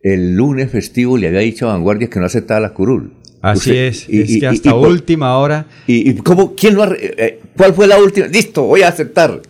el 0.02 0.37
lunes 0.37 0.70
festivo 0.70 1.16
le 1.16 1.28
había 1.28 1.40
dicho 1.40 1.68
a 1.68 1.73
Vanguardia 1.73 2.08
que 2.08 2.20
no 2.20 2.26
aceptaba 2.26 2.61
la 2.61 2.75
curul. 2.75 3.14
Así 3.43 3.76
es, 3.76 4.09
y, 4.09 4.23
es 4.23 4.40
que 4.40 4.47
hasta 4.47 4.75
última 4.75 5.37
hora. 5.38 5.66
¿Y, 5.87 6.14
cómo, 6.16 6.55
quién 6.55 6.75
lo 6.75 6.93
eh, 6.93 7.40
cuál 7.57 7.75
fue 7.75 7.87
la 7.87 7.99
última? 7.99 8.26
Listo, 8.26 8.64
voy 8.64 8.83
a 8.83 8.88
aceptar. 8.88 9.40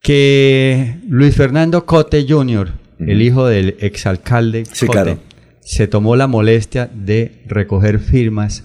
Que 0.00 0.96
Luis 1.08 1.34
Fernando 1.34 1.84
Cote 1.84 2.24
Jr., 2.28 2.72
el 3.00 3.22
hijo 3.22 3.46
del 3.46 3.76
exalcalde 3.80 4.64
sí, 4.72 4.86
claro 4.86 5.18
se 5.66 5.88
tomó 5.88 6.14
la 6.14 6.28
molestia 6.28 6.88
de 6.94 7.42
recoger 7.48 7.98
firmas 7.98 8.62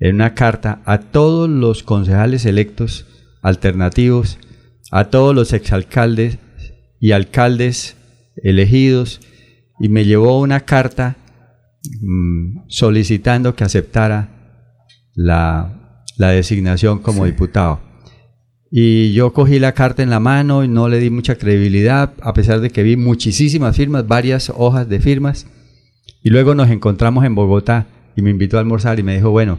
en 0.00 0.16
una 0.16 0.34
carta 0.34 0.82
a 0.86 0.98
todos 0.98 1.48
los 1.48 1.84
concejales 1.84 2.46
electos 2.46 3.06
alternativos, 3.42 4.40
a 4.90 5.04
todos 5.04 5.36
los 5.36 5.52
exalcaldes 5.52 6.38
y 6.98 7.12
alcaldes 7.12 7.96
elegidos, 8.42 9.20
y 9.78 9.88
me 9.88 10.04
llevó 10.04 10.40
una 10.40 10.62
carta 10.62 11.14
mm, 12.00 12.68
solicitando 12.68 13.54
que 13.54 13.64
aceptara 13.64 14.68
la, 15.14 15.78
designación 16.16 17.00
como 17.00 17.24
diputado. 17.24 17.80
Y 18.70 19.12
yo 19.12 19.32
cogí 19.32 19.58
la 19.58 19.72
carta 19.72 20.02
en 20.02 20.10
la 20.10 20.20
mano 20.20 20.64
y 20.64 20.68
no 20.68 20.88
le 20.88 21.00
di 21.00 21.10
mucha 21.10 21.34
credibilidad, 21.34 22.14
a 22.22 22.32
pesar 22.32 22.60
de 22.60 22.70
que 22.70 22.82
vi 22.82 22.96
muchísimas 22.96 23.76
firmas, 23.76 24.06
varias 24.06 24.52
hojas 24.54 24.88
de 24.88 25.00
firmas 25.00 25.46
y 26.22 26.30
luego 26.30 26.54
nos 26.54 26.70
encontramos 26.70 27.24
en 27.24 27.34
Bogotá 27.34 27.86
y 28.16 28.22
me 28.22 28.30
invitó 28.30 28.56
a 28.56 28.60
almorzar 28.60 28.98
y 29.00 29.02
me 29.02 29.14
dijo, 29.16 29.30
bueno, 29.30 29.58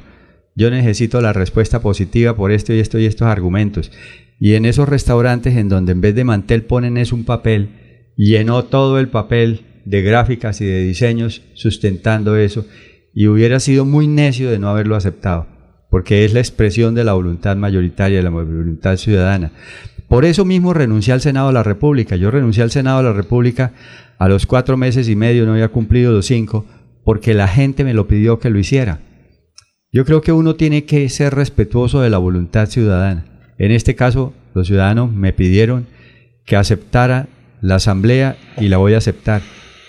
yo 0.55 0.71
necesito 0.71 1.19
la 1.21 1.33
respuesta 1.33 1.81
positiva 1.81 2.35
por 2.35 2.51
esto 2.51 2.73
y 2.73 2.79
esto 2.79 2.99
y 2.99 3.05
estos 3.05 3.27
argumentos. 3.27 3.91
Y 4.39 4.53
en 4.53 4.65
esos 4.65 4.87
restaurantes 4.87 5.57
en 5.57 5.67
donde 5.67 5.91
en 5.91 6.01
vez 6.01 6.15
de 6.15 6.23
mantel 6.23 6.63
ponen 6.63 6.97
es 6.97 7.11
un 7.11 7.25
papel, 7.25 8.13
llenó 8.15 8.63
todo 8.63 8.99
el 8.99 9.09
papel 9.09 9.65
de 9.85 10.01
gráficas 10.01 10.61
y 10.61 10.65
de 10.65 10.83
diseños 10.83 11.41
sustentando 11.53 12.35
eso 12.35 12.65
y 13.13 13.27
hubiera 13.27 13.59
sido 13.59 13.85
muy 13.85 14.07
necio 14.07 14.49
de 14.49 14.59
no 14.59 14.69
haberlo 14.69 14.95
aceptado, 14.95 15.47
porque 15.89 16.25
es 16.25 16.33
la 16.33 16.39
expresión 16.39 16.95
de 16.95 17.03
la 17.03 17.13
voluntad 17.13 17.55
mayoritaria, 17.55 18.17
de 18.17 18.23
la 18.23 18.29
voluntad 18.29 18.97
ciudadana. 18.97 19.51
Por 20.07 20.25
eso 20.25 20.45
mismo 20.45 20.73
renuncié 20.73 21.13
al 21.13 21.21
Senado 21.21 21.47
de 21.47 21.53
la 21.53 21.63
República. 21.63 22.15
Yo 22.15 22.31
renuncié 22.31 22.63
al 22.63 22.71
Senado 22.71 22.97
de 22.99 23.05
la 23.05 23.13
República 23.13 23.73
a 24.17 24.27
los 24.27 24.45
cuatro 24.45 24.77
meses 24.77 25.09
y 25.09 25.15
medio, 25.15 25.45
no 25.45 25.53
había 25.53 25.69
cumplido 25.69 26.11
los 26.11 26.25
cinco, 26.25 26.65
porque 27.03 27.33
la 27.33 27.47
gente 27.47 27.83
me 27.83 27.93
lo 27.93 28.07
pidió 28.07 28.39
que 28.39 28.49
lo 28.49 28.59
hiciera. 28.59 28.99
Yo 29.91 30.05
creo 30.05 30.21
que 30.21 30.31
uno 30.31 30.55
tiene 30.55 30.85
que 30.85 31.07
ser 31.09 31.35
respetuoso 31.35 32.01
de 32.01 32.09
la 32.09 32.17
voluntad 32.17 32.67
ciudadana. 32.67 33.25
En 33.57 33.71
este 33.71 33.95
caso, 33.95 34.33
los 34.55 34.67
ciudadanos 34.67 35.11
me 35.11 35.33
pidieron 35.33 35.87
que 36.45 36.55
aceptara 36.55 37.27
la 37.61 37.75
asamblea 37.75 38.37
y 38.57 38.69
la 38.69 38.77
voy 38.77 38.93
a 38.93 38.97
aceptar. 38.97 39.41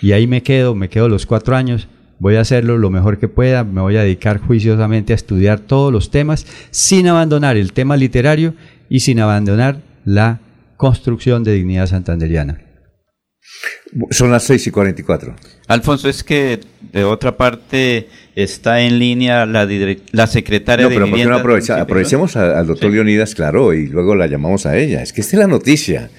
Y 0.05 0.13
ahí 0.13 0.27
me 0.27 0.43
quedo, 0.43 0.75
me 0.75 0.87
quedo 0.87 1.09
los 1.09 1.25
cuatro 1.25 1.55
años, 1.55 1.87
voy 2.19 2.35
a 2.35 2.41
hacerlo 2.41 2.77
lo 2.77 2.91
mejor 2.91 3.17
que 3.17 3.27
pueda, 3.27 3.63
me 3.63 3.81
voy 3.81 3.97
a 3.97 4.03
dedicar 4.03 4.37
juiciosamente 4.37 5.13
a 5.13 5.15
estudiar 5.15 5.61
todos 5.61 5.91
los 5.91 6.11
temas 6.11 6.45
sin 6.69 7.07
abandonar 7.07 7.57
el 7.57 7.73
tema 7.73 7.97
literario 7.97 8.53
y 8.87 8.99
sin 8.99 9.19
abandonar 9.19 9.81
la 10.05 10.41
construcción 10.77 11.43
de 11.43 11.53
dignidad 11.53 11.87
santanderiana. 11.87 12.61
Son 14.11 14.29
las 14.29 14.43
6 14.43 14.67
y 14.67 14.69
44. 14.69 15.35
Alfonso, 15.69 16.07
es 16.07 16.23
que 16.23 16.59
de 16.91 17.03
otra 17.03 17.35
parte 17.35 18.07
está 18.35 18.81
en 18.81 18.99
línea 18.99 19.47
la, 19.47 19.67
la 20.11 20.27
secretaria 20.27 20.87
de 20.87 20.99
Vivienda. 20.99 21.41
No, 21.41 21.81
aprovechemos 21.81 22.35
al 22.35 22.67
doctor 22.67 22.91
Leonidas 22.91 23.33
Claro 23.33 23.73
y 23.73 23.87
luego 23.87 24.13
la 24.13 24.27
llamamos 24.27 24.67
a 24.67 24.77
ella. 24.77 25.01
Es 25.01 25.13
que 25.13 25.21
esta 25.21 25.37
es 25.37 25.39
la 25.39 25.47
noticia. 25.47 26.11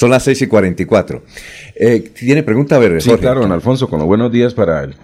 Son 0.00 0.08
las 0.08 0.22
6 0.22 0.40
y 0.40 0.46
44. 0.46 1.22
Eh, 1.74 2.10
¿Tiene 2.18 2.42
pregunta? 2.42 2.76
A 2.76 2.78
ver, 2.78 3.02
Sí, 3.02 3.10
claro, 3.18 3.42
don 3.42 3.52
Alfonso, 3.52 3.86
con 3.86 3.98
los 3.98 4.08
buenos 4.08 4.32
días 4.32 4.54
para 4.54 4.84
el 4.84 4.94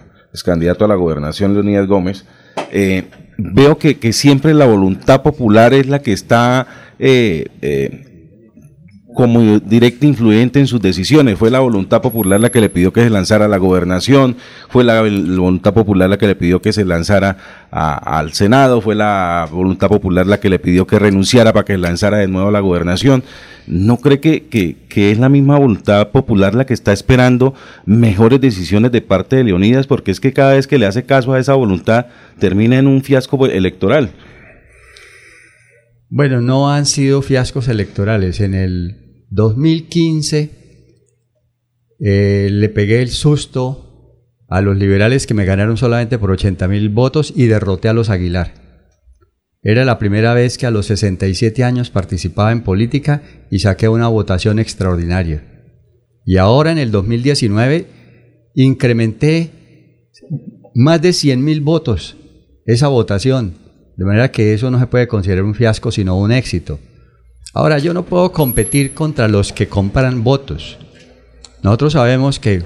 candidato 0.43 0.85
a 0.85 0.87
la 0.87 0.95
gobernación, 0.95 1.53
Leonidas 1.53 1.85
Gómez. 1.85 2.25
Eh, 2.71 3.03
veo 3.37 3.77
que, 3.77 3.99
que, 3.99 4.11
siempre 4.11 4.55
la 4.55 4.65
voluntad 4.65 5.21
popular 5.21 5.75
es 5.75 5.85
la 5.85 5.99
que 5.99 6.13
está 6.13 6.65
eh, 6.97 7.45
eh 7.61 8.06
como 9.17 9.59
directa 9.59 10.05
influyente 10.05 10.59
en 10.59 10.67
sus 10.67 10.79
decisiones. 10.79 11.39
Fue 11.39 11.49
la 11.49 11.59
voluntad 11.59 12.03
popular 12.03 12.39
la 12.39 12.51
que 12.51 12.61
le 12.61 12.69
pidió 12.69 12.93
que 12.93 13.01
se 13.01 13.09
lanzara 13.09 13.45
a 13.45 13.47
la 13.47 13.57
gobernación, 13.57 14.35
fue 14.69 14.83
la, 14.83 15.01
voluntad 15.01 15.73
popular 15.73 16.07
la 16.07 16.19
que 16.19 16.27
le 16.27 16.35
pidió 16.35 16.61
que 16.61 16.71
se 16.71 16.85
lanzara 16.85 17.35
al 17.71 18.33
Senado, 18.33 18.79
fue 18.79 18.93
la 18.93 19.47
voluntad 19.51 19.87
popular 19.87 20.27
la 20.27 20.39
que 20.39 20.51
le 20.51 20.59
pidió 20.59 20.85
que 20.85 20.99
renunciara 20.99 21.51
para 21.51 21.65
que 21.65 21.79
lanzara 21.79 22.17
de 22.17 22.27
nuevo 22.27 22.49
a 22.49 22.51
la 22.51 22.59
gobernación. 22.59 23.23
¿No 23.65 23.97
cree 23.97 24.19
que, 24.19 24.45
que, 24.87 25.11
es 25.11 25.17
la 25.17 25.29
misma 25.29 25.57
voluntad 25.57 26.09
popular 26.09 26.53
la 26.53 26.67
que 26.67 26.75
está 26.75 26.93
esperando 26.93 27.55
mejores 27.87 28.39
decisiones 28.39 28.91
de 28.91 29.01
parte 29.01 29.37
de 29.37 29.45
Leonidas? 29.45 29.87
Porque 29.87 30.11
es 30.11 30.19
que 30.19 30.31
cada 30.31 30.53
vez 30.53 30.67
que 30.67 30.77
le 30.77 30.85
hace 30.85 31.05
caso 31.05 31.33
a 31.33 31.39
esa 31.39 31.55
voluntad 31.55 32.05
termina 32.37 32.77
en 32.77 32.85
un 32.85 33.01
fiasco 33.01 33.47
electoral. 33.47 34.11
Bueno, 36.07 36.39
no 36.39 36.71
han 36.71 36.85
sido 36.85 37.23
fiascos 37.23 37.67
electorales. 37.67 38.41
En 38.41 38.53
el 38.53 39.06
2015 39.29 40.51
eh, 41.99 42.49
le 42.51 42.69
pegué 42.69 43.01
el 43.01 43.09
susto 43.09 43.87
a 44.47 44.61
los 44.61 44.77
liberales 44.77 45.27
que 45.27 45.33
me 45.33 45.45
ganaron 45.45 45.77
solamente 45.77 46.17
por 46.17 46.31
80 46.31 46.67
mil 46.67 46.89
votos 46.89 47.33
y 47.35 47.47
derroté 47.47 47.89
a 47.89 47.93
los 47.93 48.09
Aguilar. 48.09 48.53
Era 49.61 49.83
la 49.83 49.99
primera 49.99 50.33
vez 50.33 50.57
que 50.57 50.65
a 50.65 50.71
los 50.71 50.85
67 50.85 51.63
años 51.63 51.89
participaba 51.89 52.51
en 52.51 52.61
política 52.61 53.23
y 53.51 53.59
saqué 53.59 53.89
una 53.89 54.07
votación 54.07 54.59
extraordinaria. 54.59 55.43
Y 56.25 56.37
ahora 56.37 56.71
en 56.71 56.77
el 56.77 56.91
2019 56.91 57.87
incrementé 58.53 59.51
más 60.75 61.01
de 61.01 61.11
100 61.11 61.43
mil 61.43 61.61
votos 61.61 62.15
esa 62.65 62.87
votación. 62.87 63.55
De 63.97 64.05
manera 64.05 64.31
que 64.31 64.53
eso 64.53 64.69
no 64.69 64.79
se 64.79 64.87
puede 64.87 65.07
considerar 65.07 65.43
un 65.43 65.55
fiasco, 65.55 65.91
sino 65.91 66.17
un 66.17 66.31
éxito. 66.31 66.79
Ahora, 67.53 67.79
yo 67.79 67.93
no 67.93 68.05
puedo 68.05 68.31
competir 68.31 68.93
contra 68.93 69.27
los 69.27 69.53
que 69.53 69.67
compran 69.67 70.23
votos. 70.23 70.77
Nosotros 71.63 71.93
sabemos 71.93 72.39
que 72.39 72.63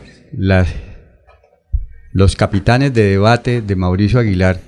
los 2.12 2.36
capitanes 2.36 2.94
de 2.94 3.04
debate 3.04 3.62
de 3.62 3.76
Mauricio 3.76 4.20
Aguilar 4.20 4.60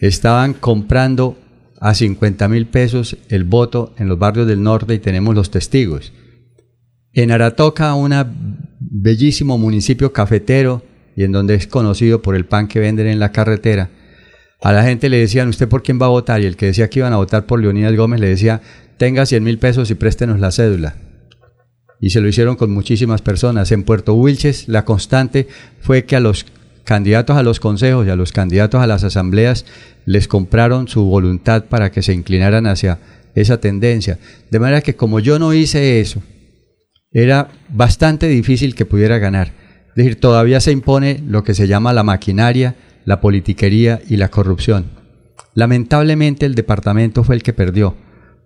estaban 0.00 0.54
comprando 0.54 1.36
a 1.80 1.94
50 1.94 2.48
mil 2.48 2.66
pesos 2.66 3.16
el 3.28 3.44
voto 3.44 3.94
en 3.98 4.08
los 4.08 4.18
barrios 4.18 4.46
del 4.46 4.62
norte 4.62 4.94
y 4.94 4.98
tenemos 4.98 5.34
los 5.34 5.50
testigos. 5.50 6.12
En 7.12 7.30
Aratoca, 7.30 7.94
un 7.94 8.12
bellísimo 8.80 9.58
municipio 9.58 10.12
cafetero 10.12 10.82
y 11.16 11.24
en 11.24 11.32
donde 11.32 11.54
es 11.54 11.66
conocido 11.66 12.22
por 12.22 12.34
el 12.34 12.44
pan 12.46 12.68
que 12.68 12.80
venden 12.80 13.06
en 13.06 13.18
la 13.18 13.32
carretera, 13.32 13.90
a 14.64 14.72
la 14.72 14.82
gente 14.82 15.10
le 15.10 15.18
decían, 15.18 15.48
¿usted 15.48 15.68
por 15.68 15.82
quién 15.82 16.00
va 16.00 16.06
a 16.06 16.08
votar? 16.08 16.40
Y 16.40 16.46
el 16.46 16.56
que 16.56 16.64
decía 16.64 16.88
que 16.88 17.00
iban 17.00 17.12
a 17.12 17.18
votar 17.18 17.44
por 17.44 17.60
Leonidas 17.60 17.94
Gómez 17.94 18.18
le 18.18 18.30
decía, 18.30 18.62
tenga 18.96 19.26
100 19.26 19.44
mil 19.44 19.58
pesos 19.58 19.90
y 19.90 19.94
préstenos 19.94 20.40
la 20.40 20.50
cédula. 20.50 20.96
Y 22.00 22.10
se 22.10 22.22
lo 22.22 22.28
hicieron 22.28 22.56
con 22.56 22.72
muchísimas 22.72 23.20
personas. 23.20 23.72
En 23.72 23.82
Puerto 23.82 24.14
Wilches 24.14 24.66
la 24.66 24.86
constante 24.86 25.48
fue 25.80 26.06
que 26.06 26.16
a 26.16 26.20
los 26.20 26.46
candidatos 26.84 27.36
a 27.36 27.42
los 27.42 27.60
consejos 27.60 28.06
y 28.06 28.10
a 28.10 28.16
los 28.16 28.32
candidatos 28.32 28.80
a 28.80 28.86
las 28.86 29.04
asambleas 29.04 29.66
les 30.06 30.28
compraron 30.28 30.88
su 30.88 31.04
voluntad 31.04 31.66
para 31.66 31.92
que 31.92 32.00
se 32.00 32.14
inclinaran 32.14 32.66
hacia 32.66 33.00
esa 33.34 33.60
tendencia. 33.60 34.18
De 34.50 34.60
manera 34.60 34.80
que 34.80 34.96
como 34.96 35.20
yo 35.20 35.38
no 35.38 35.52
hice 35.52 36.00
eso, 36.00 36.22
era 37.12 37.50
bastante 37.68 38.28
difícil 38.28 38.74
que 38.74 38.86
pudiera 38.86 39.18
ganar. 39.18 39.48
Es 39.88 39.96
decir, 39.96 40.18
todavía 40.18 40.60
se 40.60 40.72
impone 40.72 41.22
lo 41.26 41.44
que 41.44 41.52
se 41.52 41.68
llama 41.68 41.92
la 41.92 42.02
maquinaria, 42.02 42.76
la 43.04 43.20
politiquería 43.20 44.00
y 44.08 44.16
la 44.16 44.30
corrupción. 44.30 44.86
Lamentablemente 45.54 46.46
el 46.46 46.54
departamento 46.54 47.24
fue 47.24 47.36
el 47.36 47.42
que 47.42 47.52
perdió 47.52 47.94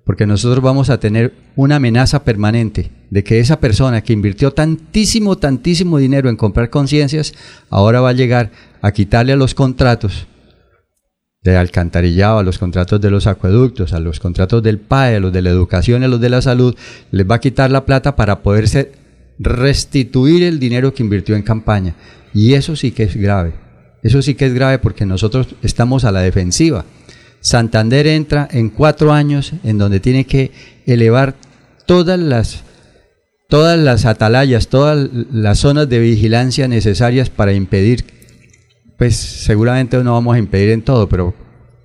porque 0.09 0.25
nosotros 0.25 0.65
vamos 0.65 0.89
a 0.89 0.99
tener 0.99 1.35
una 1.55 1.77
amenaza 1.77 2.25
permanente 2.25 2.91
de 3.11 3.23
que 3.23 3.41
esa 3.41 3.61
persona 3.61 4.01
que 4.01 4.15
invirtió 4.15 4.55
tantísimo, 4.55 5.37
tantísimo 5.37 5.99
dinero 5.99 6.31
en 6.31 6.37
comprar 6.37 6.71
conciencias, 6.71 7.35
ahora 7.69 8.01
va 8.01 8.09
a 8.09 8.15
llegar 8.15 8.51
a 8.81 8.93
quitarle 8.93 9.35
a 9.35 9.37
los 9.37 9.53
contratos 9.53 10.27
de 11.43 11.59
alcantarillado, 11.59 12.39
a 12.39 12.43
los 12.43 12.59
contratos 12.59 13.03
de 13.03 13.11
los 13.11 13.27
acueductos, 13.27 13.93
a 13.93 14.01
los 14.01 14.19
contratos 14.19 14.63
del 14.63 14.79
PAE, 14.79 15.17
a 15.17 15.21
los 15.21 15.31
de 15.31 15.43
la 15.43 15.51
educación, 15.51 16.03
a 16.03 16.09
los 16.09 16.23
de 16.23 16.31
la 16.31 16.41
salud, 16.41 16.75
les 17.11 17.31
va 17.31 17.35
a 17.35 17.41
quitar 17.41 17.71
la 17.71 17.85
plata 17.85 18.17
para 18.17 18.43
poderse 18.43 18.93
restituir 19.39 20.43
el 20.43 20.59
dinero 20.59 20.95
que 20.95 21.03
invirtió 21.03 21.37
en 21.37 21.43
campaña. 21.43 21.97
Y 22.33 22.55
eso 22.55 22.77
sí 22.77 22.93
que 22.93 23.03
es 23.03 23.15
grave. 23.15 23.68
Eso 24.03 24.23
sí 24.23 24.35
que 24.35 24.47
es 24.47 24.55
grave 24.55 24.79
porque 24.79 25.07
nosotros 25.07 25.49
estamos 25.63 26.05
a 26.05 26.13
la 26.13 26.21
defensiva. 26.21 26.85
Santander 27.41 28.07
entra 28.07 28.49
en 28.51 28.69
cuatro 28.69 29.13
años 29.13 29.53
en 29.65 29.79
donde 29.79 30.01
tiene 30.01 30.25
que 30.25 30.53
elevar 30.87 31.35
todas 31.87 32.19
las, 32.19 32.63
todas 33.49 33.79
las 33.79 34.05
atalayas, 34.05 34.69
todas 34.69 35.09
las 35.33 35.59
zonas 35.59 35.89
de 35.89 36.01
vigilancia 36.01 36.69
necesarias 36.69 37.31
para 37.31 37.53
impedir, 37.53 38.05
pues 38.97 39.17
seguramente 39.17 40.03
no 40.03 40.13
vamos 40.13 40.35
a 40.35 40.39
impedir 40.39 40.71
en 40.71 40.83
todo, 40.83 41.09
pero 41.09 41.35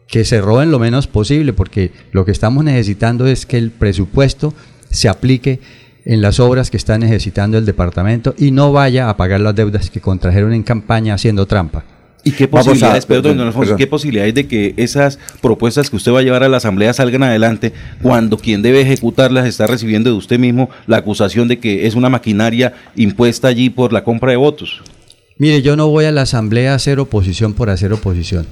que 0.08 0.26
se 0.26 0.42
roben 0.42 0.72
lo 0.72 0.80
menos 0.80 1.08
posible, 1.08 1.54
porque 1.54 1.92
lo 2.12 2.26
que 2.26 2.32
estamos 2.32 2.64
necesitando 2.64 3.28
es 3.28 3.46
que 3.46 3.58
el 3.58 3.72
presupuesto 3.72 4.54
se 4.90 5.10
aplique 5.10 5.60
en 6.06 6.22
las 6.22 6.40
obras 6.40 6.70
que 6.70 6.78
está 6.78 6.98
necesitando 6.98 7.58
el 7.58 7.66
departamento 7.66 8.36
y 8.38 8.52
no 8.52 8.72
vaya 8.72 9.10
a 9.10 9.18
pagar 9.18 9.40
las 9.40 9.56
deudas 9.56 9.90
que 9.90 10.02
contrajeron 10.02 10.54
en 10.54 10.64
campaña 10.64 11.14
haciendo 11.14 11.46
trampa. 11.46 11.86
¿Y 12.26 12.32
qué 12.32 12.48
posibilidades, 12.48 13.06
perdón, 13.06 13.38
don 13.38 13.48
Alfonso, 13.48 13.76
qué 13.76 13.86
posibilidades 13.86 14.34
de 14.34 14.48
que 14.48 14.74
esas 14.78 15.20
propuestas 15.42 15.90
que 15.90 15.98
usted 15.98 16.14
va 16.14 16.20
a 16.20 16.24
llevar 16.24 16.44
a 16.44 16.50
la 16.50 16.58
Asamblea 16.58 16.94
salgan 16.94 17.24
adelante 17.24 17.74
cuando 18.02 18.38
quien 18.38 18.62
debe 18.62 18.80
ejecutarlas 18.82 19.46
está 19.46 19.68
recibiendo 19.68 20.10
de 20.10 20.16
usted 20.16 20.40
mismo 20.40 20.70
la 20.88 20.98
acusación 20.98 21.50
de 21.50 21.60
que 21.60 21.86
es 21.86 21.96
una 21.96 22.10
maquinaria 22.10 22.74
impuesta 22.96 23.50
allí 23.50 23.70
por 23.70 23.92
la 23.92 24.06
compra 24.06 24.32
de 24.32 24.38
votos? 24.38 24.82
Mire, 25.38 25.62
yo 25.62 25.76
no 25.76 25.90
voy 25.90 26.06
a 26.06 26.12
la 26.12 26.22
Asamblea 26.22 26.72
a 26.72 26.76
hacer 26.76 27.00
oposición 27.00 27.54
por 27.54 27.70
hacer 27.70 27.92
oposición. 27.92 28.48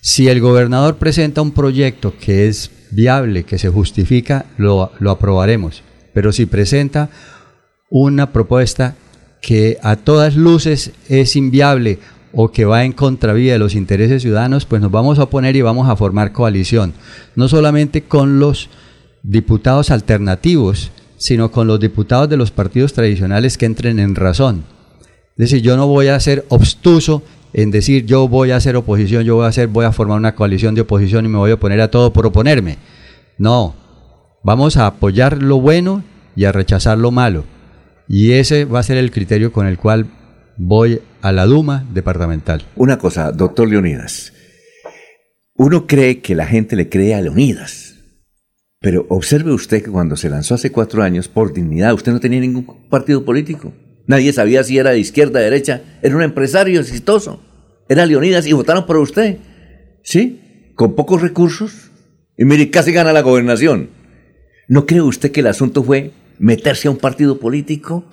Si 0.00 0.28
el 0.28 0.40
gobernador 0.40 0.96
presenta 0.96 1.42
un 1.42 1.50
proyecto 1.50 2.14
que 2.16 2.46
es 2.46 2.70
viable, 2.92 3.42
que 3.42 3.58
se 3.58 3.70
justifica, 3.70 4.46
lo, 4.56 4.92
lo 5.00 5.10
aprobaremos. 5.10 5.82
Pero 6.12 6.30
si 6.30 6.46
presenta 6.46 7.10
una 7.90 8.32
propuesta 8.32 8.94
que 9.40 9.78
a 9.82 9.96
todas 9.96 10.36
luces 10.36 10.92
es 11.08 11.36
inviable 11.36 11.98
o 12.34 12.50
que 12.50 12.64
va 12.64 12.84
en 12.84 12.92
contravía 12.92 13.52
de 13.52 13.58
los 13.58 13.74
intereses 13.74 14.22
ciudadanos, 14.22 14.66
pues 14.66 14.82
nos 14.82 14.90
vamos 14.90 15.18
a 15.18 15.24
oponer 15.24 15.56
y 15.56 15.62
vamos 15.62 15.88
a 15.88 15.96
formar 15.96 16.32
coalición, 16.32 16.92
no 17.36 17.48
solamente 17.48 18.02
con 18.02 18.38
los 18.38 18.68
diputados 19.22 19.90
alternativos, 19.90 20.90
sino 21.16 21.50
con 21.50 21.66
los 21.66 21.80
diputados 21.80 22.28
de 22.28 22.36
los 22.36 22.50
partidos 22.50 22.92
tradicionales 22.92 23.56
que 23.56 23.66
entren 23.66 23.98
en 23.98 24.14
razón. 24.14 24.64
Es 25.36 25.50
decir, 25.50 25.62
yo 25.62 25.76
no 25.76 25.86
voy 25.86 26.08
a 26.08 26.20
ser 26.20 26.44
obstuso 26.48 27.22
en 27.54 27.70
decir 27.70 28.04
yo 28.04 28.28
voy 28.28 28.50
a 28.50 28.56
hacer 28.56 28.76
oposición, 28.76 29.24
yo 29.24 29.36
voy 29.36 29.44
a 29.44 29.48
hacer, 29.48 29.68
voy 29.68 29.84
a 29.84 29.92
formar 29.92 30.18
una 30.18 30.34
coalición 30.34 30.74
de 30.74 30.82
oposición 30.82 31.24
y 31.24 31.28
me 31.28 31.38
voy 31.38 31.52
a 31.52 31.54
oponer 31.54 31.80
a 31.80 31.90
todo 31.90 32.12
por 32.12 32.26
oponerme. 32.26 32.78
No, 33.38 33.74
vamos 34.42 34.76
a 34.76 34.86
apoyar 34.86 35.42
lo 35.42 35.60
bueno 35.60 36.02
y 36.36 36.44
a 36.44 36.52
rechazar 36.52 36.98
lo 36.98 37.10
malo. 37.10 37.44
Y 38.08 38.32
ese 38.32 38.64
va 38.64 38.80
a 38.80 38.84
ser 38.84 38.96
el 38.96 39.10
criterio 39.10 39.52
con 39.52 39.66
el 39.66 39.78
cual 39.78 40.06
voy 40.56 41.00
a 41.24 41.32
la 41.32 41.46
Duma 41.46 41.88
departamental. 41.90 42.66
Una 42.76 42.98
cosa, 42.98 43.32
doctor 43.32 43.66
Leonidas. 43.66 44.34
Uno 45.54 45.86
cree 45.86 46.20
que 46.20 46.34
la 46.34 46.44
gente 46.44 46.76
le 46.76 46.90
cree 46.90 47.14
a 47.14 47.22
Leonidas. 47.22 47.94
Pero 48.78 49.06
observe 49.08 49.50
usted 49.54 49.82
que 49.82 49.90
cuando 49.90 50.16
se 50.16 50.28
lanzó 50.28 50.54
hace 50.54 50.70
cuatro 50.70 51.02
años, 51.02 51.28
por 51.28 51.54
dignidad, 51.54 51.94
usted 51.94 52.12
no 52.12 52.20
tenía 52.20 52.40
ningún 52.40 52.90
partido 52.90 53.24
político. 53.24 53.72
Nadie 54.06 54.34
sabía 54.34 54.62
si 54.64 54.76
era 54.76 54.90
de 54.90 54.98
izquierda, 54.98 55.38
de 55.38 55.46
derecha. 55.46 55.80
Era 56.02 56.14
un 56.14 56.22
empresario 56.22 56.78
exitoso. 56.78 57.42
Era 57.88 58.04
Leonidas 58.04 58.46
y 58.46 58.52
votaron 58.52 58.84
por 58.84 58.98
usted. 58.98 59.38
¿Sí? 60.02 60.72
Con 60.74 60.94
pocos 60.94 61.22
recursos. 61.22 61.90
Y 62.36 62.44
mire, 62.44 62.68
casi 62.68 62.92
gana 62.92 63.14
la 63.14 63.22
gobernación. 63.22 63.88
¿No 64.68 64.84
cree 64.84 65.00
usted 65.00 65.32
que 65.32 65.40
el 65.40 65.46
asunto 65.46 65.82
fue 65.82 66.12
meterse 66.38 66.88
a 66.88 66.90
un 66.90 66.98
partido 66.98 67.40
político? 67.40 68.10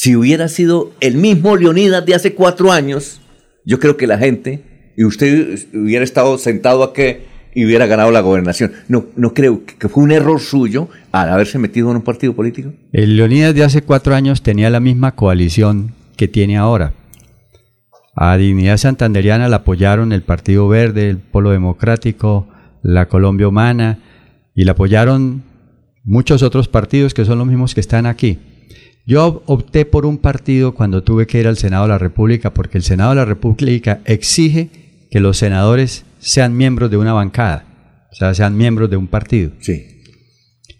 Si 0.00 0.14
hubiera 0.14 0.46
sido 0.46 0.92
el 1.00 1.16
mismo 1.16 1.56
Leonidas 1.56 2.06
de 2.06 2.14
hace 2.14 2.32
cuatro 2.32 2.70
años, 2.70 3.20
yo 3.64 3.80
creo 3.80 3.96
que 3.96 4.06
la 4.06 4.16
gente, 4.16 4.92
y 4.96 5.02
usted 5.02 5.58
hubiera 5.74 6.04
estado 6.04 6.38
sentado 6.38 6.84
aquí 6.84 7.16
y 7.52 7.66
hubiera 7.66 7.86
ganado 7.86 8.12
la 8.12 8.20
gobernación. 8.20 8.70
No, 8.86 9.06
no 9.16 9.34
creo 9.34 9.62
que 9.66 9.88
fue 9.88 10.04
un 10.04 10.12
error 10.12 10.38
suyo 10.38 10.88
al 11.10 11.30
haberse 11.30 11.58
metido 11.58 11.90
en 11.90 11.96
un 11.96 12.02
partido 12.02 12.32
político. 12.32 12.72
El 12.92 13.16
Leonidas 13.16 13.56
de 13.56 13.64
hace 13.64 13.82
cuatro 13.82 14.14
años 14.14 14.42
tenía 14.42 14.70
la 14.70 14.78
misma 14.78 15.16
coalición 15.16 15.94
que 16.16 16.28
tiene 16.28 16.56
ahora. 16.56 16.92
A 18.14 18.36
Dignidad 18.36 18.76
Santanderiana 18.76 19.48
la 19.48 19.56
apoyaron 19.56 20.12
el 20.12 20.22
Partido 20.22 20.68
Verde, 20.68 21.10
el 21.10 21.18
Polo 21.18 21.50
Democrático, 21.50 22.46
la 22.84 23.08
Colombia 23.08 23.48
Humana, 23.48 23.98
y 24.54 24.62
la 24.62 24.72
apoyaron 24.72 25.42
muchos 26.04 26.44
otros 26.44 26.68
partidos 26.68 27.14
que 27.14 27.24
son 27.24 27.38
los 27.38 27.48
mismos 27.48 27.74
que 27.74 27.80
están 27.80 28.06
aquí. 28.06 28.38
Yo 29.08 29.42
opté 29.46 29.86
por 29.86 30.04
un 30.04 30.18
partido 30.18 30.74
cuando 30.74 31.02
tuve 31.02 31.26
que 31.26 31.40
ir 31.40 31.46
al 31.46 31.56
Senado 31.56 31.84
de 31.84 31.88
la 31.88 31.96
República, 31.98 32.52
porque 32.52 32.76
el 32.76 32.84
Senado 32.84 33.08
de 33.08 33.16
la 33.16 33.24
República 33.24 34.02
exige 34.04 34.68
que 35.10 35.18
los 35.18 35.38
senadores 35.38 36.04
sean 36.18 36.54
miembros 36.54 36.90
de 36.90 36.98
una 36.98 37.14
bancada, 37.14 37.64
o 38.12 38.14
sea, 38.14 38.34
sean 38.34 38.54
miembros 38.54 38.90
de 38.90 38.98
un 38.98 39.06
partido. 39.06 39.52
Sí. 39.60 40.02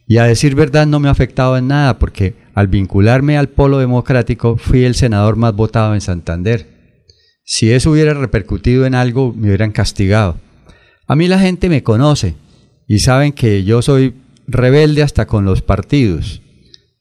Y 0.07 0.19
a 0.19 0.25
decir 0.25 0.55
verdad 0.55 0.87
no 0.87 1.01
me 1.01 1.09
ha 1.09 1.13
afectado 1.13 1.57
en 1.57 1.69
nada, 1.69 1.99
porque 1.99 2.35
al 2.53 2.69
vincularme 2.69 3.39
al 3.39 3.49
polo 3.49 3.79
democrático 3.79 4.59
fui 4.59 4.85
el 4.85 4.95
senador 4.95 5.37
más 5.37 5.55
votado 5.55 5.95
en 5.95 6.03
Santander. 6.03 6.67
Si 7.45 7.73
eso 7.73 7.93
hubiera 7.93 8.13
repercutido 8.13 8.85
en 8.85 8.95
algo, 8.95 9.33
me 9.33 9.47
hubieran 9.47 9.73
castigado. 9.73 10.37
A 11.07 11.17
mí 11.17 11.29
la 11.29 11.39
gente 11.39 11.71
me 11.71 11.83
conoce 11.83 12.35
y 12.87 12.99
saben 12.99 13.33
que 13.33 13.65
yo 13.65 13.81
soy 13.81 14.13
rebelde 14.47 15.03
hasta 15.03 15.27
con 15.27 15.47
los 15.47 15.63
partidos. 15.63 16.43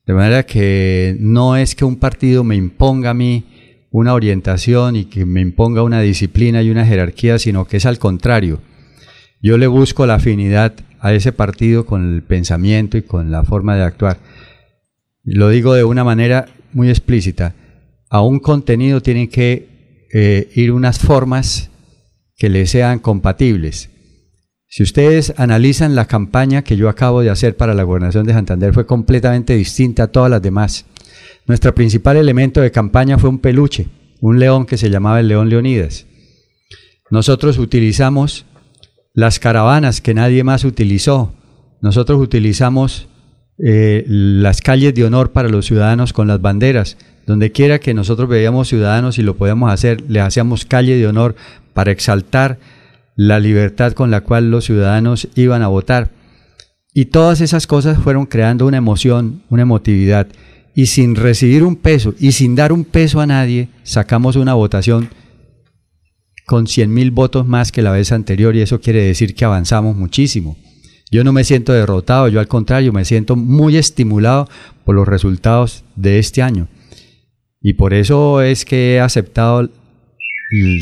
De 0.07 0.13
manera 0.13 0.43
que 0.43 1.17
no 1.19 1.57
es 1.57 1.75
que 1.75 1.83
un 1.83 1.97
partido 1.97 2.45
me 2.45 2.55
imponga 2.55 3.09
a 3.09 3.13
mí 3.13 3.43
una 3.91 4.13
orientación 4.13 4.95
y 4.95 5.05
que 5.05 5.25
me 5.25 5.41
imponga 5.41 5.83
una 5.83 5.99
disciplina 5.99 6.63
y 6.63 6.69
una 6.69 6.85
jerarquía, 6.85 7.37
sino 7.37 7.65
que 7.65 7.75
es 7.75 7.85
al 7.85 7.99
contrario. 7.99 8.61
Yo 9.41 9.57
le 9.57 9.67
busco 9.67 10.05
la 10.05 10.15
afinidad 10.15 10.73
a 11.01 11.13
ese 11.13 11.33
partido 11.33 11.85
con 11.85 12.15
el 12.15 12.23
pensamiento 12.23 12.97
y 12.97 13.01
con 13.01 13.31
la 13.31 13.43
forma 13.43 13.75
de 13.75 13.83
actuar. 13.83 14.17
Lo 15.23 15.49
digo 15.49 15.73
de 15.73 15.83
una 15.83 16.05
manera 16.05 16.47
muy 16.71 16.89
explícita. 16.89 17.53
A 18.09 18.21
un 18.21 18.39
contenido 18.39 19.01
tienen 19.01 19.27
que 19.27 20.07
eh, 20.13 20.49
ir 20.55 20.71
unas 20.71 20.99
formas 20.99 21.69
que 22.37 22.49
le 22.49 22.65
sean 22.65 22.99
compatibles. 22.99 23.89
Si 24.77 24.83
ustedes 24.83 25.33
analizan 25.37 25.95
la 25.95 26.05
campaña 26.05 26.61
que 26.61 26.77
yo 26.77 26.87
acabo 26.87 27.21
de 27.21 27.31
hacer 27.31 27.57
para 27.57 27.73
la 27.73 27.81
gobernación 27.81 28.27
de 28.27 28.33
Santander 28.33 28.75
fue 28.75 28.85
completamente 28.85 29.55
distinta 29.55 30.03
a 30.03 30.07
todas 30.09 30.29
las 30.29 30.39
demás. 30.39 30.85
Nuestro 31.47 31.73
principal 31.73 32.15
elemento 32.15 32.61
de 32.61 32.69
campaña 32.69 33.17
fue 33.17 33.31
un 33.31 33.39
peluche, 33.39 33.87
un 34.21 34.37
león 34.37 34.67
que 34.67 34.77
se 34.77 34.91
llamaba 34.91 35.19
el 35.19 35.29
León 35.29 35.49
Leonidas. 35.49 36.05
Nosotros 37.09 37.57
utilizamos 37.57 38.45
las 39.15 39.39
caravanas 39.39 39.99
que 39.99 40.13
nadie 40.13 40.43
más 40.43 40.63
utilizó. 40.63 41.33
Nosotros 41.81 42.21
utilizamos 42.21 43.07
eh, 43.57 44.03
las 44.07 44.61
calles 44.61 44.93
de 44.93 45.05
honor 45.05 45.31
para 45.31 45.49
los 45.49 45.65
ciudadanos 45.65 46.13
con 46.13 46.27
las 46.27 46.39
banderas. 46.39 46.97
Donde 47.25 47.51
quiera 47.51 47.79
que 47.79 47.95
nosotros 47.95 48.29
veíamos 48.29 48.67
ciudadanos 48.67 49.17
y 49.17 49.23
lo 49.23 49.37
podíamos 49.37 49.73
hacer, 49.73 50.01
le 50.07 50.19
hacíamos 50.19 50.65
calle 50.65 50.97
de 50.97 51.07
honor 51.07 51.35
para 51.73 51.89
exaltar 51.89 52.59
la 53.17 53.39
libertad 53.39 53.93
con 53.93 54.11
la 54.11 54.21
cual 54.21 54.51
los 54.51 54.65
ciudadanos 54.65 55.27
iban 55.35 55.63
a 55.63 55.67
votar. 55.67 56.11
Y 56.93 57.05
todas 57.05 57.41
esas 57.41 57.67
cosas 57.67 57.97
fueron 57.97 58.27
creando 58.27 58.65
una 58.65 58.77
emoción, 58.77 59.41
una 59.49 59.63
emotividad. 59.63 60.27
Y 60.75 60.85
sin 60.85 61.15
recibir 61.15 61.63
un 61.63 61.75
peso 61.75 62.13
y 62.19 62.31
sin 62.31 62.55
dar 62.55 62.71
un 62.71 62.85
peso 62.85 63.19
a 63.19 63.25
nadie, 63.25 63.69
sacamos 63.83 64.35
una 64.35 64.53
votación 64.53 65.09
con 66.45 66.67
100 66.67 66.93
mil 66.93 67.11
votos 67.11 67.45
más 67.47 67.71
que 67.71 67.81
la 67.81 67.91
vez 67.91 68.11
anterior 68.11 68.55
y 68.55 68.61
eso 68.61 68.79
quiere 68.79 69.03
decir 69.03 69.33
que 69.33 69.45
avanzamos 69.45 69.97
muchísimo. 69.97 70.55
Yo 71.09 71.23
no 71.23 71.33
me 71.33 71.43
siento 71.43 71.73
derrotado, 71.73 72.27
yo 72.27 72.39
al 72.39 72.47
contrario 72.47 72.93
me 72.93 73.03
siento 73.03 73.35
muy 73.35 73.77
estimulado 73.77 74.47
por 74.85 74.95
los 74.95 75.07
resultados 75.07 75.83
de 75.95 76.19
este 76.19 76.43
año. 76.43 76.67
Y 77.61 77.73
por 77.73 77.95
eso 77.95 78.41
es 78.41 78.63
que 78.63 78.95
he 78.95 78.99
aceptado 78.99 79.69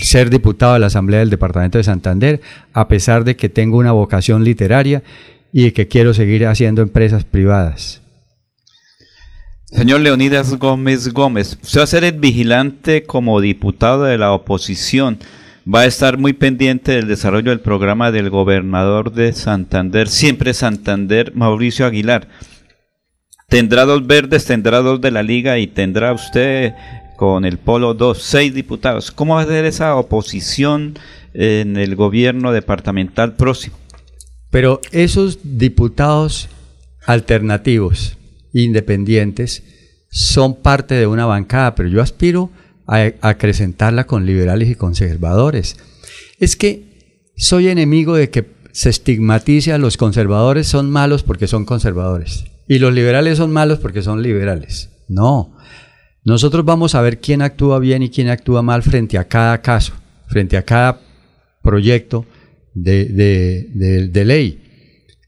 ser 0.02 0.30
diputado 0.30 0.74
de 0.74 0.80
la 0.80 0.88
Asamblea 0.88 1.20
del 1.20 1.30
Departamento 1.30 1.78
de 1.78 1.84
Santander, 1.84 2.42
a 2.74 2.88
pesar 2.88 3.24
de 3.24 3.36
que 3.36 3.50
tengo 3.50 3.78
una 3.78 3.92
vocación 3.92 4.44
literaria 4.44 5.04
y 5.52 5.72
que 5.72 5.88
quiero 5.88 6.14
seguir 6.14 6.46
haciendo 6.48 6.82
empresas 6.82 7.24
privadas. 7.24 8.02
Señor 9.66 10.02
Leonidas 10.02 10.56
Gómez 10.58 11.12
Gómez, 11.12 11.58
usted 11.62 11.80
va 11.80 11.84
a 11.84 11.88
ser 11.88 12.04
el 12.04 12.20
vigilante 12.20 13.04
como 13.04 13.42
diputado 13.42 14.04
de 14.04 14.18
la 14.18 14.32
oposición. 14.32 15.18
Va 15.68 15.82
a 15.82 15.86
estar 15.86 16.20
muy 16.20 16.34
pendiente 16.34 16.92
del 16.92 17.08
desarrollo 17.08 17.50
del 17.50 17.60
programa 17.60 18.12
del 18.12 18.30
gobernador 18.30 19.12
de 19.12 19.34
Santander, 19.34 20.08
siempre 20.08 20.54
Santander, 20.54 21.34
Mauricio 21.36 21.88
Aguilar. 21.88 22.28
Tendrá 23.50 23.86
dos 23.86 24.06
verdes, 24.06 24.46
tendrá 24.46 24.82
dos 24.82 25.02
de 25.02 25.12
la 25.12 25.24
liga 25.24 25.58
y 25.58 25.68
tendrá 25.68 26.14
usted 26.14 26.74
con 27.16 27.46
el 27.46 27.58
Polo 27.58 27.94
2, 27.94 28.22
seis 28.22 28.54
diputados. 28.54 29.12
¿Cómo 29.12 29.36
va 29.36 29.42
a 29.42 29.46
ser 29.46 29.66
esa 29.66 29.96
oposición 29.96 30.98
en 31.34 31.78
el 31.78 31.96
gobierno 31.96 32.52
departamental 32.52 33.36
próximo? 33.36 33.78
Pero 34.50 34.82
esos 34.92 35.40
diputados 35.44 36.50
alternativos, 37.06 38.18
independientes, 38.54 39.64
son 40.10 40.56
parte 40.56 40.96
de 40.96 41.08
una 41.08 41.26
bancada, 41.26 41.76
pero 41.76 41.90
yo 41.90 42.02
aspiro 42.02 42.50
a 42.88 43.12
acrecentarla 43.22 44.06
con 44.06 44.26
liberales 44.26 44.70
y 44.70 44.76
conservadores. 44.76 45.78
Es 46.40 46.56
que 46.56 47.32
soy 47.36 47.68
enemigo 47.68 48.16
de 48.16 48.30
que 48.30 48.56
se 48.72 48.90
estigmatice 48.90 49.72
a 49.72 49.78
los 49.78 49.98
conservadores 49.98 50.68
son 50.68 50.90
malos 50.90 51.24
porque 51.24 51.48
son 51.48 51.66
conservadores 51.66 52.46
y 52.68 52.80
los 52.80 52.94
liberales 52.94 53.38
son 53.38 53.52
malos 53.52 53.80
porque 53.80 54.02
son 54.02 54.22
liberales. 54.22 54.90
No, 55.08 55.56
nosotros 56.26 56.66
vamos 56.66 56.96
a 56.96 57.02
ver 57.02 57.20
quién 57.22 57.44
actúa 57.44 57.78
bien 57.78 58.02
y 58.02 58.10
quién 58.10 58.30
actúa 58.30 58.64
mal 58.64 58.82
frente 58.82 59.20
a 59.20 59.28
cada 59.28 59.62
caso, 59.62 59.94
frente 60.28 60.58
a 60.58 60.64
cada 60.64 61.00
proyecto 61.62 62.26
de, 62.74 64.24
ley. 64.26 64.60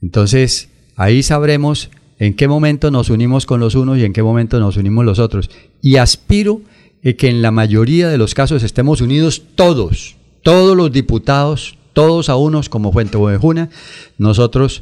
Entonces, 0.02 0.70
ahí 0.96 1.22
sabremos 1.22 1.92
en 2.18 2.36
qué 2.36 2.48
momento 2.48 2.90
nos 2.90 3.12
unimos 3.12 3.46
con 3.46 3.60
los 3.60 3.76
unos 3.76 4.00
y 4.00 4.06
en 4.06 4.12
qué 4.12 4.24
momento 4.24 4.60
nos 4.60 4.76
unimos 4.76 5.06
los 5.06 5.20
otros. 5.20 5.52
Y 5.84 5.98
aspiro 5.98 6.62
a 7.06 7.14
que 7.14 7.30
en 7.30 7.44
la 7.44 7.52
mayoría 7.52 8.10
de 8.10 8.18
los 8.18 8.34
casos 8.34 8.64
estemos 8.64 9.00
unidos 9.00 9.44
todos, 9.54 10.18
todos 10.42 10.76
los 10.76 10.92
diputados, 10.92 11.78
todos 11.94 12.28
a 12.28 12.38
unos 12.38 12.70
como 12.70 12.92
Fuente 12.92 13.18
Ovejuna, 13.18 13.70
nosotros 14.18 14.82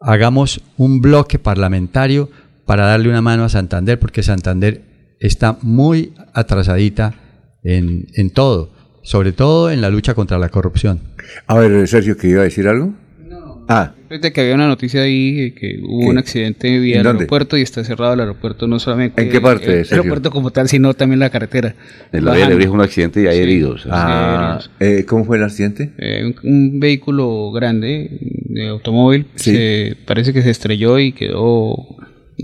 hagamos 0.00 0.62
un 0.78 1.02
bloque 1.02 1.38
parlamentario 1.38 2.30
para 2.64 2.86
darle 2.86 3.10
una 3.10 3.20
mano 3.20 3.44
a 3.44 3.50
Santander, 3.50 3.98
porque 3.98 4.22
Santander 4.22 4.91
está 5.22 5.56
muy 5.62 6.12
atrasadita 6.34 7.14
en, 7.62 8.06
en 8.14 8.30
todo, 8.30 8.70
sobre 9.02 9.32
todo 9.32 9.70
en 9.70 9.80
la 9.80 9.88
lucha 9.88 10.14
contra 10.14 10.38
la 10.38 10.48
corrupción. 10.48 11.00
A 11.46 11.58
ver, 11.58 11.86
Sergio, 11.88 12.16
¿que 12.16 12.28
iba 12.28 12.40
a 12.40 12.44
decir 12.44 12.66
algo? 12.66 12.92
No. 13.28 13.64
Ah. 13.68 13.94
De 14.10 14.32
que 14.32 14.42
había 14.42 14.54
una 14.54 14.66
noticia 14.66 15.02
ahí 15.02 15.52
que 15.52 15.80
hubo 15.82 16.10
un 16.10 16.18
accidente 16.18 16.78
vía 16.78 17.00
el 17.00 17.06
aeropuerto 17.06 17.56
y 17.56 17.62
está 17.62 17.82
cerrado 17.82 18.12
el 18.12 18.20
aeropuerto, 18.20 18.66
no 18.66 18.78
solamente 18.78 19.22
¿En 19.22 19.30
qué 19.30 19.40
parte, 19.40 19.80
el, 19.80 19.86
aeropuerto 19.90 20.30
como 20.30 20.50
tal, 20.50 20.68
sino 20.68 20.92
también 20.92 21.20
la 21.20 21.30
carretera. 21.30 21.74
En 22.12 22.26
la 22.26 22.34
vía 22.34 22.48
de 22.48 22.68
un 22.68 22.82
accidente 22.82 23.22
y 23.22 23.26
hay 23.26 23.38
heridos. 23.38 23.86
Ah, 23.88 24.60
eh, 24.80 25.06
¿Cómo 25.08 25.24
fue 25.24 25.38
el 25.38 25.44
accidente? 25.44 25.92
Eh, 25.96 26.34
un, 26.42 26.78
vehículo 26.78 27.52
grande 27.52 28.18
de 28.20 28.68
automóvil 28.68 29.26
se, 29.36 29.96
parece 30.04 30.34
que 30.34 30.42
se 30.42 30.50
estrelló 30.50 30.98
y 30.98 31.12
quedó 31.12 31.76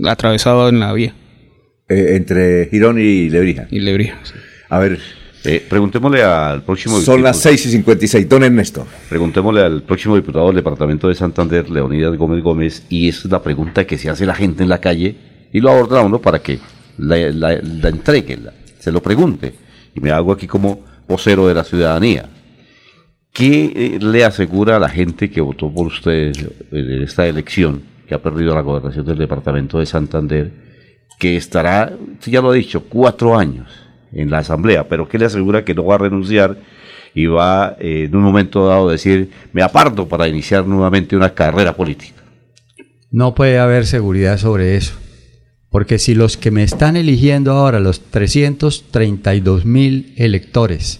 atravesado 0.05 0.69
en 0.69 0.79
la 0.79 0.91
vía. 0.93 1.13
Eh, 1.89 2.15
entre 2.15 2.67
Girón 2.67 2.99
y 2.99 3.29
Lebrija. 3.29 3.67
Y 3.71 3.79
Lebrija, 3.79 4.19
A 4.69 4.79
ver. 4.79 4.99
Eh, 5.43 5.65
preguntémosle 5.67 6.21
al 6.21 6.63
próximo... 6.63 6.99
Son 6.99 7.23
las 7.23 7.39
6 7.39 7.67
y 7.67 7.71
56, 7.71 8.27
don 8.27 8.43
Ernesto. 8.43 8.85
Preguntémosle 9.07 9.61
al 9.61 9.83
próximo 9.83 10.17
diputado 10.17 10.47
del 10.47 10.57
Departamento 10.57 11.07
de 11.07 11.15
Santander, 11.15 11.69
Leonidas 11.69 12.15
Gómez 12.17 12.43
Gómez, 12.43 12.85
y 12.89 13.07
es 13.07 13.23
la 13.23 13.41
pregunta 13.41 13.87
que 13.87 13.97
se 13.97 14.09
hace 14.09 14.25
la 14.25 14.35
gente 14.35 14.63
en 14.63 14.69
la 14.69 14.79
calle, 14.79 15.15
y 15.53 15.61
lo 15.61 15.71
aborda 15.71 16.01
uno 16.01 16.19
para 16.19 16.39
que 16.39 16.59
la, 16.97 17.17
la, 17.31 17.53
entregue, 17.89 18.37
se 18.79 18.91
lo 18.91 19.01
pregunte. 19.01 19.53
y 19.95 20.01
me 20.01 20.11
hago 20.11 20.33
aquí 20.33 20.45
como 20.45 20.81
vocero 21.07 21.47
de 21.47 21.53
la 21.53 21.63
ciudadanía. 21.63 22.29
¿Qué 23.31 23.71
eh, 23.73 23.99
le 24.01 24.25
asegura 24.25 24.75
a 24.75 24.79
la 24.79 24.89
gente 24.89 25.29
que 25.29 25.39
votó 25.39 25.73
por 25.73 25.87
usted 25.87 26.33
en 26.69 27.01
esta 27.01 27.25
elección, 27.25 27.81
que 28.05 28.13
ha 28.13 28.21
perdido 28.21 28.53
la 28.53 28.61
gobernación 28.61 29.05
del 29.05 29.17
departamento 29.17 29.79
de 29.79 29.85
Santander, 29.85 30.68
que 31.17 31.35
estará, 31.35 31.93
ya 32.25 32.41
lo 32.41 32.51
ha 32.51 32.53
dicho, 32.53 32.83
cuatro 32.83 33.37
años 33.37 33.67
en 34.11 34.29
la 34.29 34.39
asamblea, 34.39 34.87
pero 34.87 35.07
qué 35.07 35.17
le 35.17 35.25
asegura 35.25 35.63
que 35.65 35.73
no 35.73 35.85
va 35.85 35.95
a 35.95 35.99
renunciar 35.99 36.57
y 37.13 37.25
va 37.25 37.75
eh, 37.79 38.05
en 38.05 38.15
un 38.15 38.23
momento 38.23 38.67
dado 38.67 38.89
a 38.89 38.91
decir, 38.91 39.31
me 39.51 39.61
aparto 39.61 40.07
para 40.07 40.27
iniciar 40.27 40.65
nuevamente 40.65 41.15
una 41.15 41.33
carrera 41.33 41.75
política? 41.75 42.21
No 43.11 43.33
puede 43.33 43.57
haber 43.59 43.85
seguridad 43.85 44.37
sobre 44.37 44.75
eso. 44.75 44.93
Porque 45.69 45.99
si 45.99 46.15
los 46.15 46.37
que 46.37 46.51
me 46.51 46.63
están 46.63 46.95
eligiendo 46.95 47.51
ahora, 47.51 47.79
los 47.79 48.01
332 48.01 49.65
mil 49.65 50.13
electores 50.17 50.99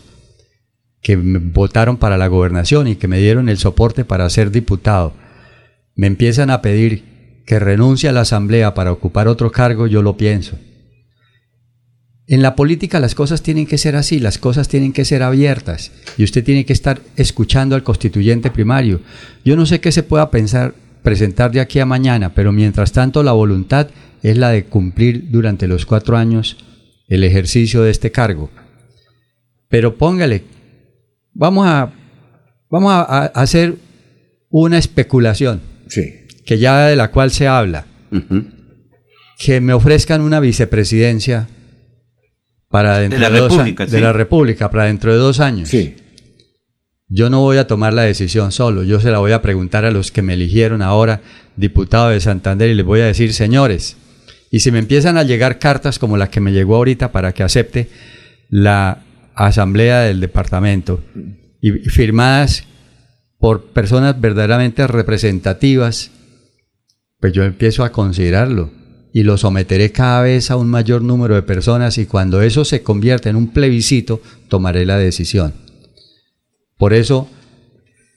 que 1.01 1.17
me 1.17 1.39
votaron 1.39 1.97
para 1.97 2.17
la 2.17 2.27
gobernación 2.27 2.87
y 2.87 2.95
que 2.95 3.07
me 3.07 3.19
dieron 3.19 3.49
el 3.49 3.57
soporte 3.57 4.05
para 4.05 4.29
ser 4.29 4.51
diputado, 4.51 5.13
me 5.95 6.07
empiezan 6.07 6.49
a 6.49 6.61
pedir 6.61 7.03
que 7.49 7.57
renuncie 7.57 8.07
a 8.07 8.11
la 8.11 8.21
asamblea 8.21 8.75
para 8.75 8.91
ocupar 8.91 9.27
otro 9.27 9.51
cargo, 9.51 9.87
yo 9.87 10.03
lo 10.03 10.15
pienso. 10.15 10.55
En 12.27 12.43
la 12.43 12.55
política 12.55 12.99
las 12.99 13.15
cosas 13.15 13.41
tienen 13.41 13.65
que 13.65 13.79
ser 13.79 13.95
así, 13.95 14.19
las 14.19 14.37
cosas 14.37 14.67
tienen 14.67 14.93
que 14.93 15.03
ser 15.03 15.23
abiertas 15.23 15.91
y 16.15 16.23
usted 16.23 16.43
tiene 16.43 16.63
que 16.63 16.73
estar 16.73 17.01
escuchando 17.15 17.73
al 17.73 17.81
constituyente 17.81 18.51
primario. 18.51 19.01
Yo 19.43 19.55
no 19.55 19.65
sé 19.65 19.79
qué 19.79 19.91
se 19.91 20.03
pueda 20.03 20.29
pensar 20.29 20.75
presentar 21.01 21.51
de 21.51 21.59
aquí 21.59 21.79
a 21.79 21.87
mañana, 21.87 22.35
pero 22.35 22.51
mientras 22.51 22.91
tanto 22.91 23.23
la 23.23 23.31
voluntad 23.31 23.87
es 24.21 24.37
la 24.37 24.51
de 24.51 24.65
cumplir 24.65 25.31
durante 25.31 25.67
los 25.67 25.87
cuatro 25.87 26.17
años 26.17 26.55
el 27.07 27.23
ejercicio 27.23 27.81
de 27.81 27.89
este 27.89 28.11
cargo. 28.11 28.51
Pero 29.69 29.97
póngale, 29.97 30.43
vamos 31.33 31.65
a, 31.65 31.91
vamos 32.69 32.91
a, 32.93 33.25
hacer 33.25 33.73
una 34.51 34.77
especulación, 34.77 35.61
sí. 35.87 36.28
Que 36.49 36.57
ya 36.57 36.87
de 36.87 36.95
la 36.95 37.11
cual 37.11 37.29
se 37.29 37.47
habla, 37.47 37.85
que 39.37 39.61
me 39.61 39.71
ofrezcan 39.71 40.21
una 40.21 40.39
vicepresidencia 40.39 41.47
para 42.69 42.97
dentro 42.97 43.19
de, 43.19 43.29
la, 43.29 43.39
República, 43.39 43.85
de 43.85 44.01
la 44.01 44.13
República 44.13 44.71
para 44.71 44.85
dentro 44.85 45.11
de 45.11 45.19
dos 45.19 45.41
años. 45.41 45.69
Sí. 45.69 45.97
Yo 47.07 47.29
no 47.29 47.41
voy 47.41 47.57
a 47.57 47.67
tomar 47.67 47.93
la 47.93 48.01
decisión 48.01 48.51
solo, 48.51 48.81
yo 48.81 48.99
se 48.99 49.11
la 49.11 49.19
voy 49.19 49.31
a 49.31 49.43
preguntar 49.43 49.85
a 49.85 49.91
los 49.91 50.11
que 50.11 50.23
me 50.23 50.33
eligieron 50.33 50.81
ahora 50.81 51.21
diputado 51.55 52.09
de 52.09 52.19
Santander 52.19 52.71
y 52.71 52.73
les 52.73 52.85
voy 52.85 53.01
a 53.01 53.05
decir, 53.05 53.31
señores, 53.31 53.95
y 54.49 54.61
si 54.61 54.71
me 54.71 54.79
empiezan 54.79 55.17
a 55.17 55.23
llegar 55.23 55.59
cartas 55.59 55.99
como 55.99 56.17
la 56.17 56.31
que 56.31 56.39
me 56.39 56.51
llegó 56.51 56.77
ahorita 56.77 57.11
para 57.11 57.31
que 57.31 57.43
acepte 57.43 57.89
la 58.49 59.03
asamblea 59.35 59.99
del 59.99 60.19
departamento 60.19 61.03
y 61.61 61.73
firmadas 61.73 62.63
por 63.37 63.65
personas 63.65 64.19
verdaderamente 64.19 64.87
representativas, 64.87 66.09
pues 67.19 67.33
yo 67.33 67.43
empiezo 67.43 67.83
a 67.83 67.91
considerarlo 67.91 68.71
y 69.11 69.23
lo 69.23 69.37
someteré 69.37 69.91
cada 69.91 70.21
vez 70.21 70.51
a 70.51 70.57
un 70.57 70.69
mayor 70.69 71.01
número 71.01 71.35
de 71.35 71.41
personas 71.41 71.97
y 71.97 72.05
cuando 72.05 72.41
eso 72.41 72.63
se 72.63 72.83
convierta 72.83 73.29
en 73.29 73.35
un 73.35 73.51
plebiscito, 73.51 74.21
tomaré 74.47 74.85
la 74.85 74.97
decisión. 74.97 75.53
Por 76.77 76.93
eso, 76.93 77.27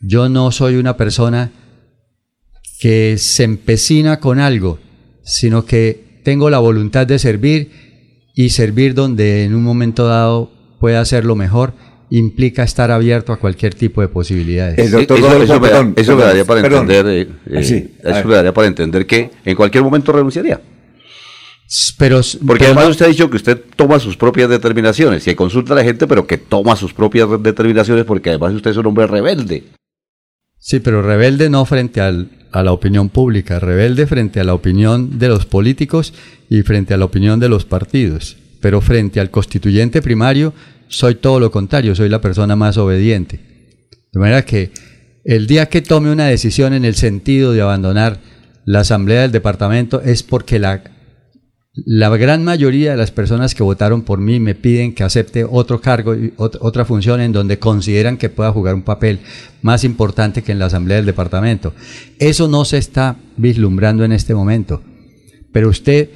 yo 0.00 0.28
no 0.28 0.50
soy 0.52 0.76
una 0.76 0.96
persona 0.96 1.50
que 2.78 3.16
se 3.18 3.44
empecina 3.44 4.20
con 4.20 4.38
algo, 4.38 4.78
sino 5.24 5.64
que 5.64 6.20
tengo 6.24 6.50
la 6.50 6.58
voluntad 6.58 7.06
de 7.06 7.18
servir 7.18 7.70
y 8.34 8.50
servir 8.50 8.94
donde 8.94 9.44
en 9.44 9.54
un 9.54 9.62
momento 9.62 10.06
dado 10.06 10.52
pueda 10.78 11.00
hacerlo 11.00 11.36
mejor 11.36 11.74
implica 12.12 12.62
estar 12.62 12.90
abierto 12.90 13.32
a 13.32 13.38
cualquier 13.38 13.74
tipo 13.74 14.02
de 14.02 14.08
posibilidades. 14.08 14.78
eso, 14.78 14.98
me, 15.58 16.22
daría 16.22 16.44
para 16.44 16.60
entender, 16.60 17.06
eh, 17.08 17.28
ah, 17.46 17.60
eh, 17.60 17.90
eso 18.04 18.28
me 18.28 18.34
daría 18.34 18.52
para 18.52 18.68
entender 18.68 19.06
que 19.06 19.30
en 19.44 19.56
cualquier 19.56 19.82
momento 19.82 20.12
renunciaría. 20.12 20.60
Pero, 21.96 22.20
Porque 22.46 22.66
además 22.66 22.88
usted 22.88 23.06
ha 23.06 23.08
dicho 23.08 23.30
que 23.30 23.36
usted 23.36 23.58
toma 23.76 23.98
sus 23.98 24.18
propias 24.18 24.50
determinaciones, 24.50 25.26
y 25.26 25.34
consulta 25.34 25.72
a 25.72 25.76
la 25.76 25.84
gente, 25.84 26.06
pero 26.06 26.26
que 26.26 26.36
toma 26.36 26.76
sus 26.76 26.92
propias 26.92 27.28
determinaciones 27.42 28.04
porque 28.04 28.28
además 28.28 28.52
usted 28.52 28.72
es 28.72 28.76
un 28.76 28.86
hombre 28.86 29.06
rebelde. 29.06 29.64
Sí, 30.58 30.80
pero 30.80 31.00
rebelde 31.00 31.48
no 31.48 31.64
frente 31.64 32.02
al, 32.02 32.28
a 32.52 32.62
la 32.62 32.72
opinión 32.72 33.08
pública, 33.08 33.58
rebelde 33.58 34.06
frente 34.06 34.38
a 34.38 34.44
la 34.44 34.52
opinión 34.52 35.18
de 35.18 35.28
los 35.28 35.46
políticos 35.46 36.12
y 36.50 36.60
frente 36.60 36.92
a 36.92 36.98
la 36.98 37.06
opinión 37.06 37.40
de 37.40 37.48
los 37.48 37.64
partidos. 37.64 38.36
Pero 38.60 38.82
frente 38.82 39.18
al 39.18 39.30
constituyente 39.30 40.02
primario, 40.02 40.52
soy 40.92 41.16
todo 41.16 41.40
lo 41.40 41.50
contrario, 41.50 41.94
soy 41.94 42.08
la 42.08 42.20
persona 42.20 42.54
más 42.54 42.76
obediente. 42.78 43.40
De 44.12 44.20
manera 44.20 44.44
que 44.44 44.70
el 45.24 45.46
día 45.46 45.66
que 45.66 45.82
tome 45.82 46.12
una 46.12 46.26
decisión 46.26 46.72
en 46.72 46.84
el 46.84 46.94
sentido 46.94 47.52
de 47.52 47.62
abandonar 47.62 48.20
la 48.64 48.80
asamblea 48.80 49.22
del 49.22 49.32
departamento 49.32 50.00
es 50.02 50.22
porque 50.22 50.58
la 50.58 50.84
la 51.74 52.14
gran 52.18 52.44
mayoría 52.44 52.90
de 52.90 52.96
las 52.98 53.10
personas 53.10 53.54
que 53.54 53.62
votaron 53.62 54.02
por 54.02 54.20
mí 54.20 54.38
me 54.38 54.54
piden 54.54 54.94
que 54.94 55.04
acepte 55.04 55.46
otro 55.48 55.80
cargo 55.80 56.14
y 56.14 56.34
otra 56.36 56.84
función 56.84 57.22
en 57.22 57.32
donde 57.32 57.58
consideran 57.58 58.18
que 58.18 58.28
pueda 58.28 58.52
jugar 58.52 58.74
un 58.74 58.82
papel 58.82 59.20
más 59.62 59.82
importante 59.82 60.42
que 60.42 60.52
en 60.52 60.58
la 60.58 60.66
asamblea 60.66 60.98
del 60.98 61.06
departamento. 61.06 61.72
Eso 62.18 62.46
no 62.46 62.66
se 62.66 62.76
está 62.76 63.16
vislumbrando 63.38 64.04
en 64.04 64.12
este 64.12 64.34
momento. 64.34 64.82
Pero 65.50 65.70
usted 65.70 66.10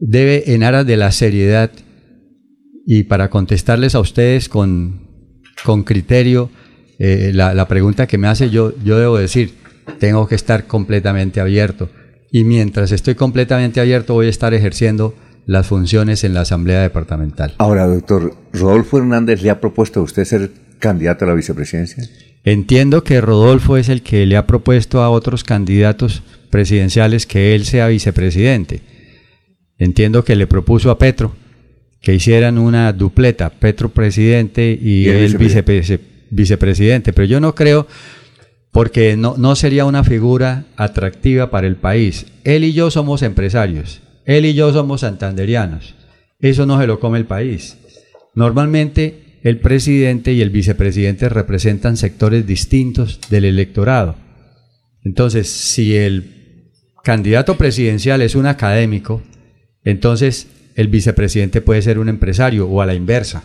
debe, 0.00 0.54
en 0.54 0.62
aras 0.62 0.86
de 0.86 0.96
la 0.96 1.12
seriedad 1.12 1.70
y 2.86 3.04
para 3.04 3.30
contestarles 3.30 3.94
a 3.94 4.00
ustedes 4.00 4.48
con, 4.48 5.08
con 5.64 5.84
criterio, 5.84 6.50
eh, 6.98 7.30
la, 7.34 7.54
la 7.54 7.68
pregunta 7.68 8.06
que 8.06 8.18
me 8.18 8.28
hace 8.28 8.50
yo, 8.50 8.74
yo 8.84 8.98
debo 8.98 9.18
decir, 9.18 9.54
tengo 9.98 10.26
que 10.28 10.34
estar 10.34 10.66
completamente 10.66 11.40
abierto 11.40 11.88
y 12.30 12.44
mientras 12.44 12.92
estoy 12.92 13.14
completamente 13.14 13.80
abierto 13.80 14.14
voy 14.14 14.26
a 14.26 14.30
estar 14.30 14.54
ejerciendo 14.54 15.14
las 15.46 15.66
funciones 15.66 16.22
en 16.24 16.34
la 16.34 16.42
Asamblea 16.42 16.80
Departamental. 16.82 17.54
Ahora, 17.58 17.86
doctor, 17.86 18.36
¿Rodolfo 18.52 18.98
Hernández 18.98 19.42
le 19.42 19.50
ha 19.50 19.60
propuesto 19.60 20.00
a 20.00 20.02
usted 20.02 20.24
ser 20.24 20.50
candidato 20.78 21.24
a 21.24 21.28
la 21.28 21.34
vicepresidencia? 21.34 22.04
Entiendo 22.44 23.04
que 23.04 23.20
Rodolfo 23.20 23.76
es 23.76 23.88
el 23.88 24.02
que 24.02 24.26
le 24.26 24.36
ha 24.36 24.46
propuesto 24.46 25.02
a 25.02 25.10
otros 25.10 25.44
candidatos 25.44 26.22
presidenciales 26.50 27.26
que 27.26 27.54
él 27.54 27.64
sea 27.64 27.88
vicepresidente. 27.88 28.80
Entiendo 29.78 30.24
que 30.24 30.36
le 30.36 30.46
propuso 30.46 30.90
a 30.90 30.98
Petro 30.98 31.34
que 32.00 32.14
hicieran 32.14 32.58
una 32.58 32.92
dupleta, 32.92 33.50
Petro 33.50 33.90
presidente 33.90 34.78
y, 34.80 35.08
él 35.08 35.36
vicepresidente, 36.30 37.12
pero 37.12 37.26
yo 37.26 37.40
no 37.40 37.54
creo 37.54 37.86
porque 38.72 39.16
no, 39.16 39.34
no 39.36 39.56
sería 39.56 39.84
una 39.84 40.04
figura 40.04 40.66
atractiva 40.76 41.50
para 41.50 41.66
el 41.66 41.76
país. 41.76 42.26
Él 42.44 42.64
y 42.64 42.72
yo 42.72 42.90
somos 42.90 43.22
empresarios, 43.22 44.00
él 44.24 44.46
y 44.46 44.54
yo 44.54 44.72
somos 44.72 45.00
santanderianos. 45.00 45.94
Eso 46.38 46.66
no 46.66 46.80
se 46.80 46.86
lo 46.86 47.00
come 47.00 47.18
el 47.18 47.26
país. 47.26 47.76
Normalmente 48.34 49.38
el 49.42 49.58
presidente 49.58 50.32
y 50.32 50.40
el 50.40 50.50
vicepresidente 50.50 51.28
representan 51.28 51.96
sectores 51.96 52.46
distintos 52.46 53.20
del 53.28 53.44
electorado. 53.44 54.16
Entonces, 55.02 55.48
si 55.48 55.96
el 55.96 56.72
candidato 57.02 57.56
presidencial 57.56 58.20
es 58.22 58.34
un 58.34 58.46
académico, 58.46 59.22
entonces 59.82 60.46
el 60.80 60.88
vicepresidente 60.88 61.60
puede 61.60 61.82
ser 61.82 61.98
un 61.98 62.08
empresario 62.08 62.66
o 62.68 62.80
a 62.80 62.86
la 62.86 62.94
inversa. 62.94 63.44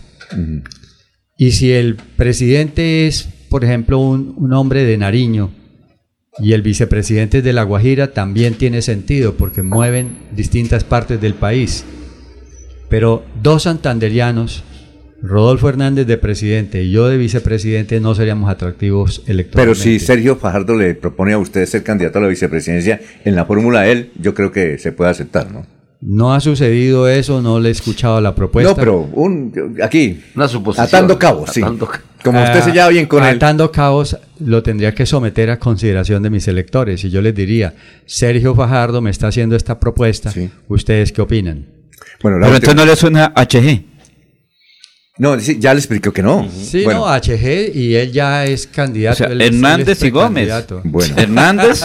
Y 1.38 1.52
si 1.52 1.72
el 1.72 1.96
presidente 1.96 3.08
es 3.08 3.30
por 3.56 3.64
ejemplo, 3.64 4.00
un, 4.00 4.52
hombre 4.54 4.84
de 4.84 4.98
Nariño 4.98 5.50
y 6.40 6.52
el 6.52 6.62
vicepresidente 6.62 7.42
de 7.42 7.54
La 7.54 7.64
Guajira 7.64 8.12
también 8.12 8.56
tiene 8.56 8.82
sentido 8.82 9.36
porque 9.36 9.64
mueven 9.64 10.18
distintas 10.36 10.84
partes 10.84 11.22
del 11.22 11.36
país. 11.36 11.86
Pero 12.90 13.24
dos 13.42 13.64
santanderianos, 13.64 14.66
Rodolfo 15.22 15.70
Hernández 15.70 16.06
de 16.06 16.18
presidente 16.18 16.84
y 16.84 16.92
yo 16.92 17.08
de 17.08 17.18
vicepresidente, 17.18 18.02
no 18.02 18.14
seríamos 18.14 18.50
atractivos 18.50 19.24
electoralmente. 19.26 19.56
Pero 19.56 19.76
si 19.76 20.06
Sergio 20.06 20.36
Fajardo 20.36 20.76
le 20.76 20.94
propone 20.94 21.32
a 21.32 21.38
usted 21.38 21.66
ser 21.66 21.84
candidato 21.84 22.20
a 22.20 22.24
la 22.24 22.28
vicepresidencia 22.28 23.00
en 23.24 23.36
la 23.36 23.46
fórmula 23.46 23.88
él, 23.88 24.12
yo 24.20 24.34
creo 24.34 24.52
que 24.52 24.78
se 24.78 24.92
puede 24.92 25.12
aceptar, 25.12 25.50
¿no? 25.50 25.66
No 26.08 26.36
ha 26.36 26.40
sucedido 26.40 27.08
eso, 27.08 27.42
no 27.42 27.60
le 27.60 27.70
he 27.70 27.72
escuchado 27.72 28.22
la 28.22 28.36
propuesta. 28.36 28.70
No, 28.70 28.76
pero 28.78 29.00
un, 29.14 29.76
aquí, 29.82 30.22
una 30.36 30.48
suposición. 30.48 30.88
Atando 30.88 31.18
cabos, 31.18 31.50
sí. 31.52 31.62
Como 31.62 32.44
usted 32.44 32.62
se 32.62 32.72
lleva 32.72 32.90
bien 32.90 33.08
con 33.08 33.24
él. 33.24 33.38
Atando 33.38 33.72
cabos, 33.72 34.16
lo 34.40 34.62
tendría 34.62 34.94
que 34.94 35.08
someter 35.08 35.50
a 35.50 35.58
consideración 35.58 36.22
de 36.22 36.30
mis 36.30 36.48
electores. 36.48 37.04
Y 37.04 37.10
yo 37.10 37.24
les 37.24 37.34
diría, 37.34 37.74
Sergio 38.06 38.54
Fajardo 38.54 39.02
me 39.02 39.10
está 39.10 39.28
haciendo 39.28 39.56
esta 39.56 39.80
propuesta. 39.80 40.32
¿Ustedes 40.68 41.12
qué 41.12 41.22
opinan? 41.22 41.66
Bueno, 42.22 42.38
pero 42.40 42.56
entonces 42.56 42.76
no 42.76 42.86
le 42.86 42.96
suena 42.96 43.34
HG. 43.36 43.95
No, 45.18 45.38
ya 45.38 45.74
le 45.74 45.80
explico 45.80 46.12
que 46.12 46.22
no. 46.22 46.50
Sí, 46.50 46.86
no, 46.86 47.06
HG 47.06 47.72
y 47.74 47.96
él 47.96 48.12
ya 48.12 48.44
es 48.46 48.68
candidato. 48.68 49.24
Hernández 49.24 50.04
y 50.04 50.10
Gómez. 50.10 50.52
Bueno. 50.84 51.16
Hernández 51.18 51.82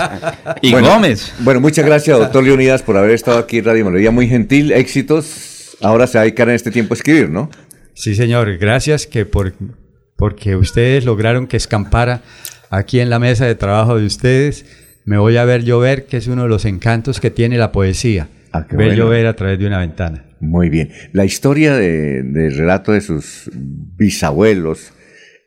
y 0.60 0.72
Gómez. 0.72 1.32
Bueno, 1.38 1.60
muchas 1.60 1.86
gracias, 1.86 2.18
doctor 2.18 2.42
Leonidas, 2.42 2.82
por 2.82 2.96
haber 2.96 3.12
estado 3.12 3.38
aquí 3.38 3.58
en 3.58 3.66
Radio 3.66 3.84
Melodía. 3.84 4.10
Muy 4.10 4.26
gentil, 4.26 4.72
éxitos. 4.72 5.76
Ahora 5.80 6.08
se 6.08 6.18
va 6.18 6.22
a 6.22 6.24
dedicar 6.24 6.48
en 6.48 6.56
este 6.56 6.72
tiempo 6.72 6.94
a 6.94 6.96
escribir, 6.96 7.30
¿no? 7.30 7.48
Sí, 7.94 8.16
señor. 8.16 8.58
Gracias 8.58 9.06
que 9.06 9.24
por, 9.26 9.54
porque 10.16 10.56
ustedes 10.56 11.04
lograron 11.04 11.46
que 11.46 11.56
escampara 11.56 12.22
aquí 12.68 12.98
en 12.98 13.10
la 13.10 13.20
mesa 13.20 13.46
de 13.46 13.54
trabajo 13.54 13.96
de 13.96 14.06
ustedes. 14.06 14.66
Me 15.04 15.18
voy 15.18 15.36
a 15.36 15.44
ver 15.44 15.62
llover, 15.62 16.06
que 16.06 16.16
es 16.16 16.26
uno 16.26 16.42
de 16.42 16.48
los 16.48 16.64
encantos 16.64 17.20
que 17.20 17.30
tiene 17.30 17.58
la 17.58 17.70
poesía. 17.70 18.28
Ah, 18.50 18.66
qué 18.68 18.76
ver 18.76 18.88
bueno. 18.88 19.04
llover 19.04 19.28
a 19.28 19.36
través 19.36 19.56
de 19.60 19.66
una 19.68 19.78
ventana. 19.78 20.24
Muy 20.40 20.68
bien. 20.70 20.90
La 21.12 21.24
historia 21.24 21.74
de- 21.74 22.22
del 22.22 22.57
relato 22.57 22.92
de 22.92 23.00
sus 23.03 23.50
bisabuelos 23.55 24.92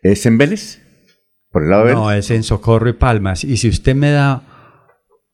es 0.01 0.25
en 0.25 0.37
Vélez. 0.37 0.79
Por 1.51 1.63
el 1.63 1.69
lado 1.69 1.85
de 1.85 1.93
No, 1.93 2.05
Vélez. 2.07 2.25
es 2.25 2.31
en 2.31 2.43
Socorro 2.43 2.89
y 2.89 2.93
Palmas. 2.93 3.43
Y 3.43 3.57
si 3.57 3.69
usted 3.69 3.95
me 3.95 4.11
da 4.11 4.43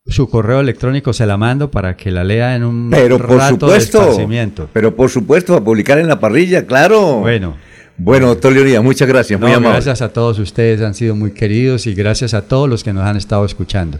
su 0.06 0.28
correo 0.28 0.60
electrónico, 0.60 1.12
se 1.12 1.26
la 1.26 1.36
mando 1.36 1.70
para 1.70 1.96
que 1.96 2.10
la 2.10 2.24
lea 2.24 2.56
en 2.56 2.64
un 2.64 2.90
Pero 2.90 3.18
por 3.18 3.36
rato 3.36 3.66
supuesto. 3.66 4.16
de. 4.16 4.66
Pero 4.72 4.96
por 4.96 5.08
supuesto, 5.10 5.54
a 5.54 5.62
publicar 5.62 5.98
en 5.98 6.08
la 6.08 6.18
parrilla, 6.18 6.66
claro. 6.66 7.20
Bueno. 7.20 7.56
Bueno, 8.02 8.28
doctor 8.28 8.52
Leonidas, 8.54 8.82
muchas 8.82 9.06
gracias. 9.06 9.38
Muy 9.38 9.50
amable. 9.52 9.74
gracias 9.74 10.00
a 10.00 10.10
todos 10.10 10.38
ustedes, 10.38 10.80
han 10.80 10.94
sido 10.94 11.14
muy 11.14 11.32
queridos 11.32 11.86
y 11.86 11.92
gracias 11.94 12.32
a 12.32 12.40
todos 12.48 12.66
los 12.66 12.82
que 12.82 12.94
nos 12.94 13.04
han 13.04 13.18
estado 13.18 13.44
escuchando. 13.44 13.98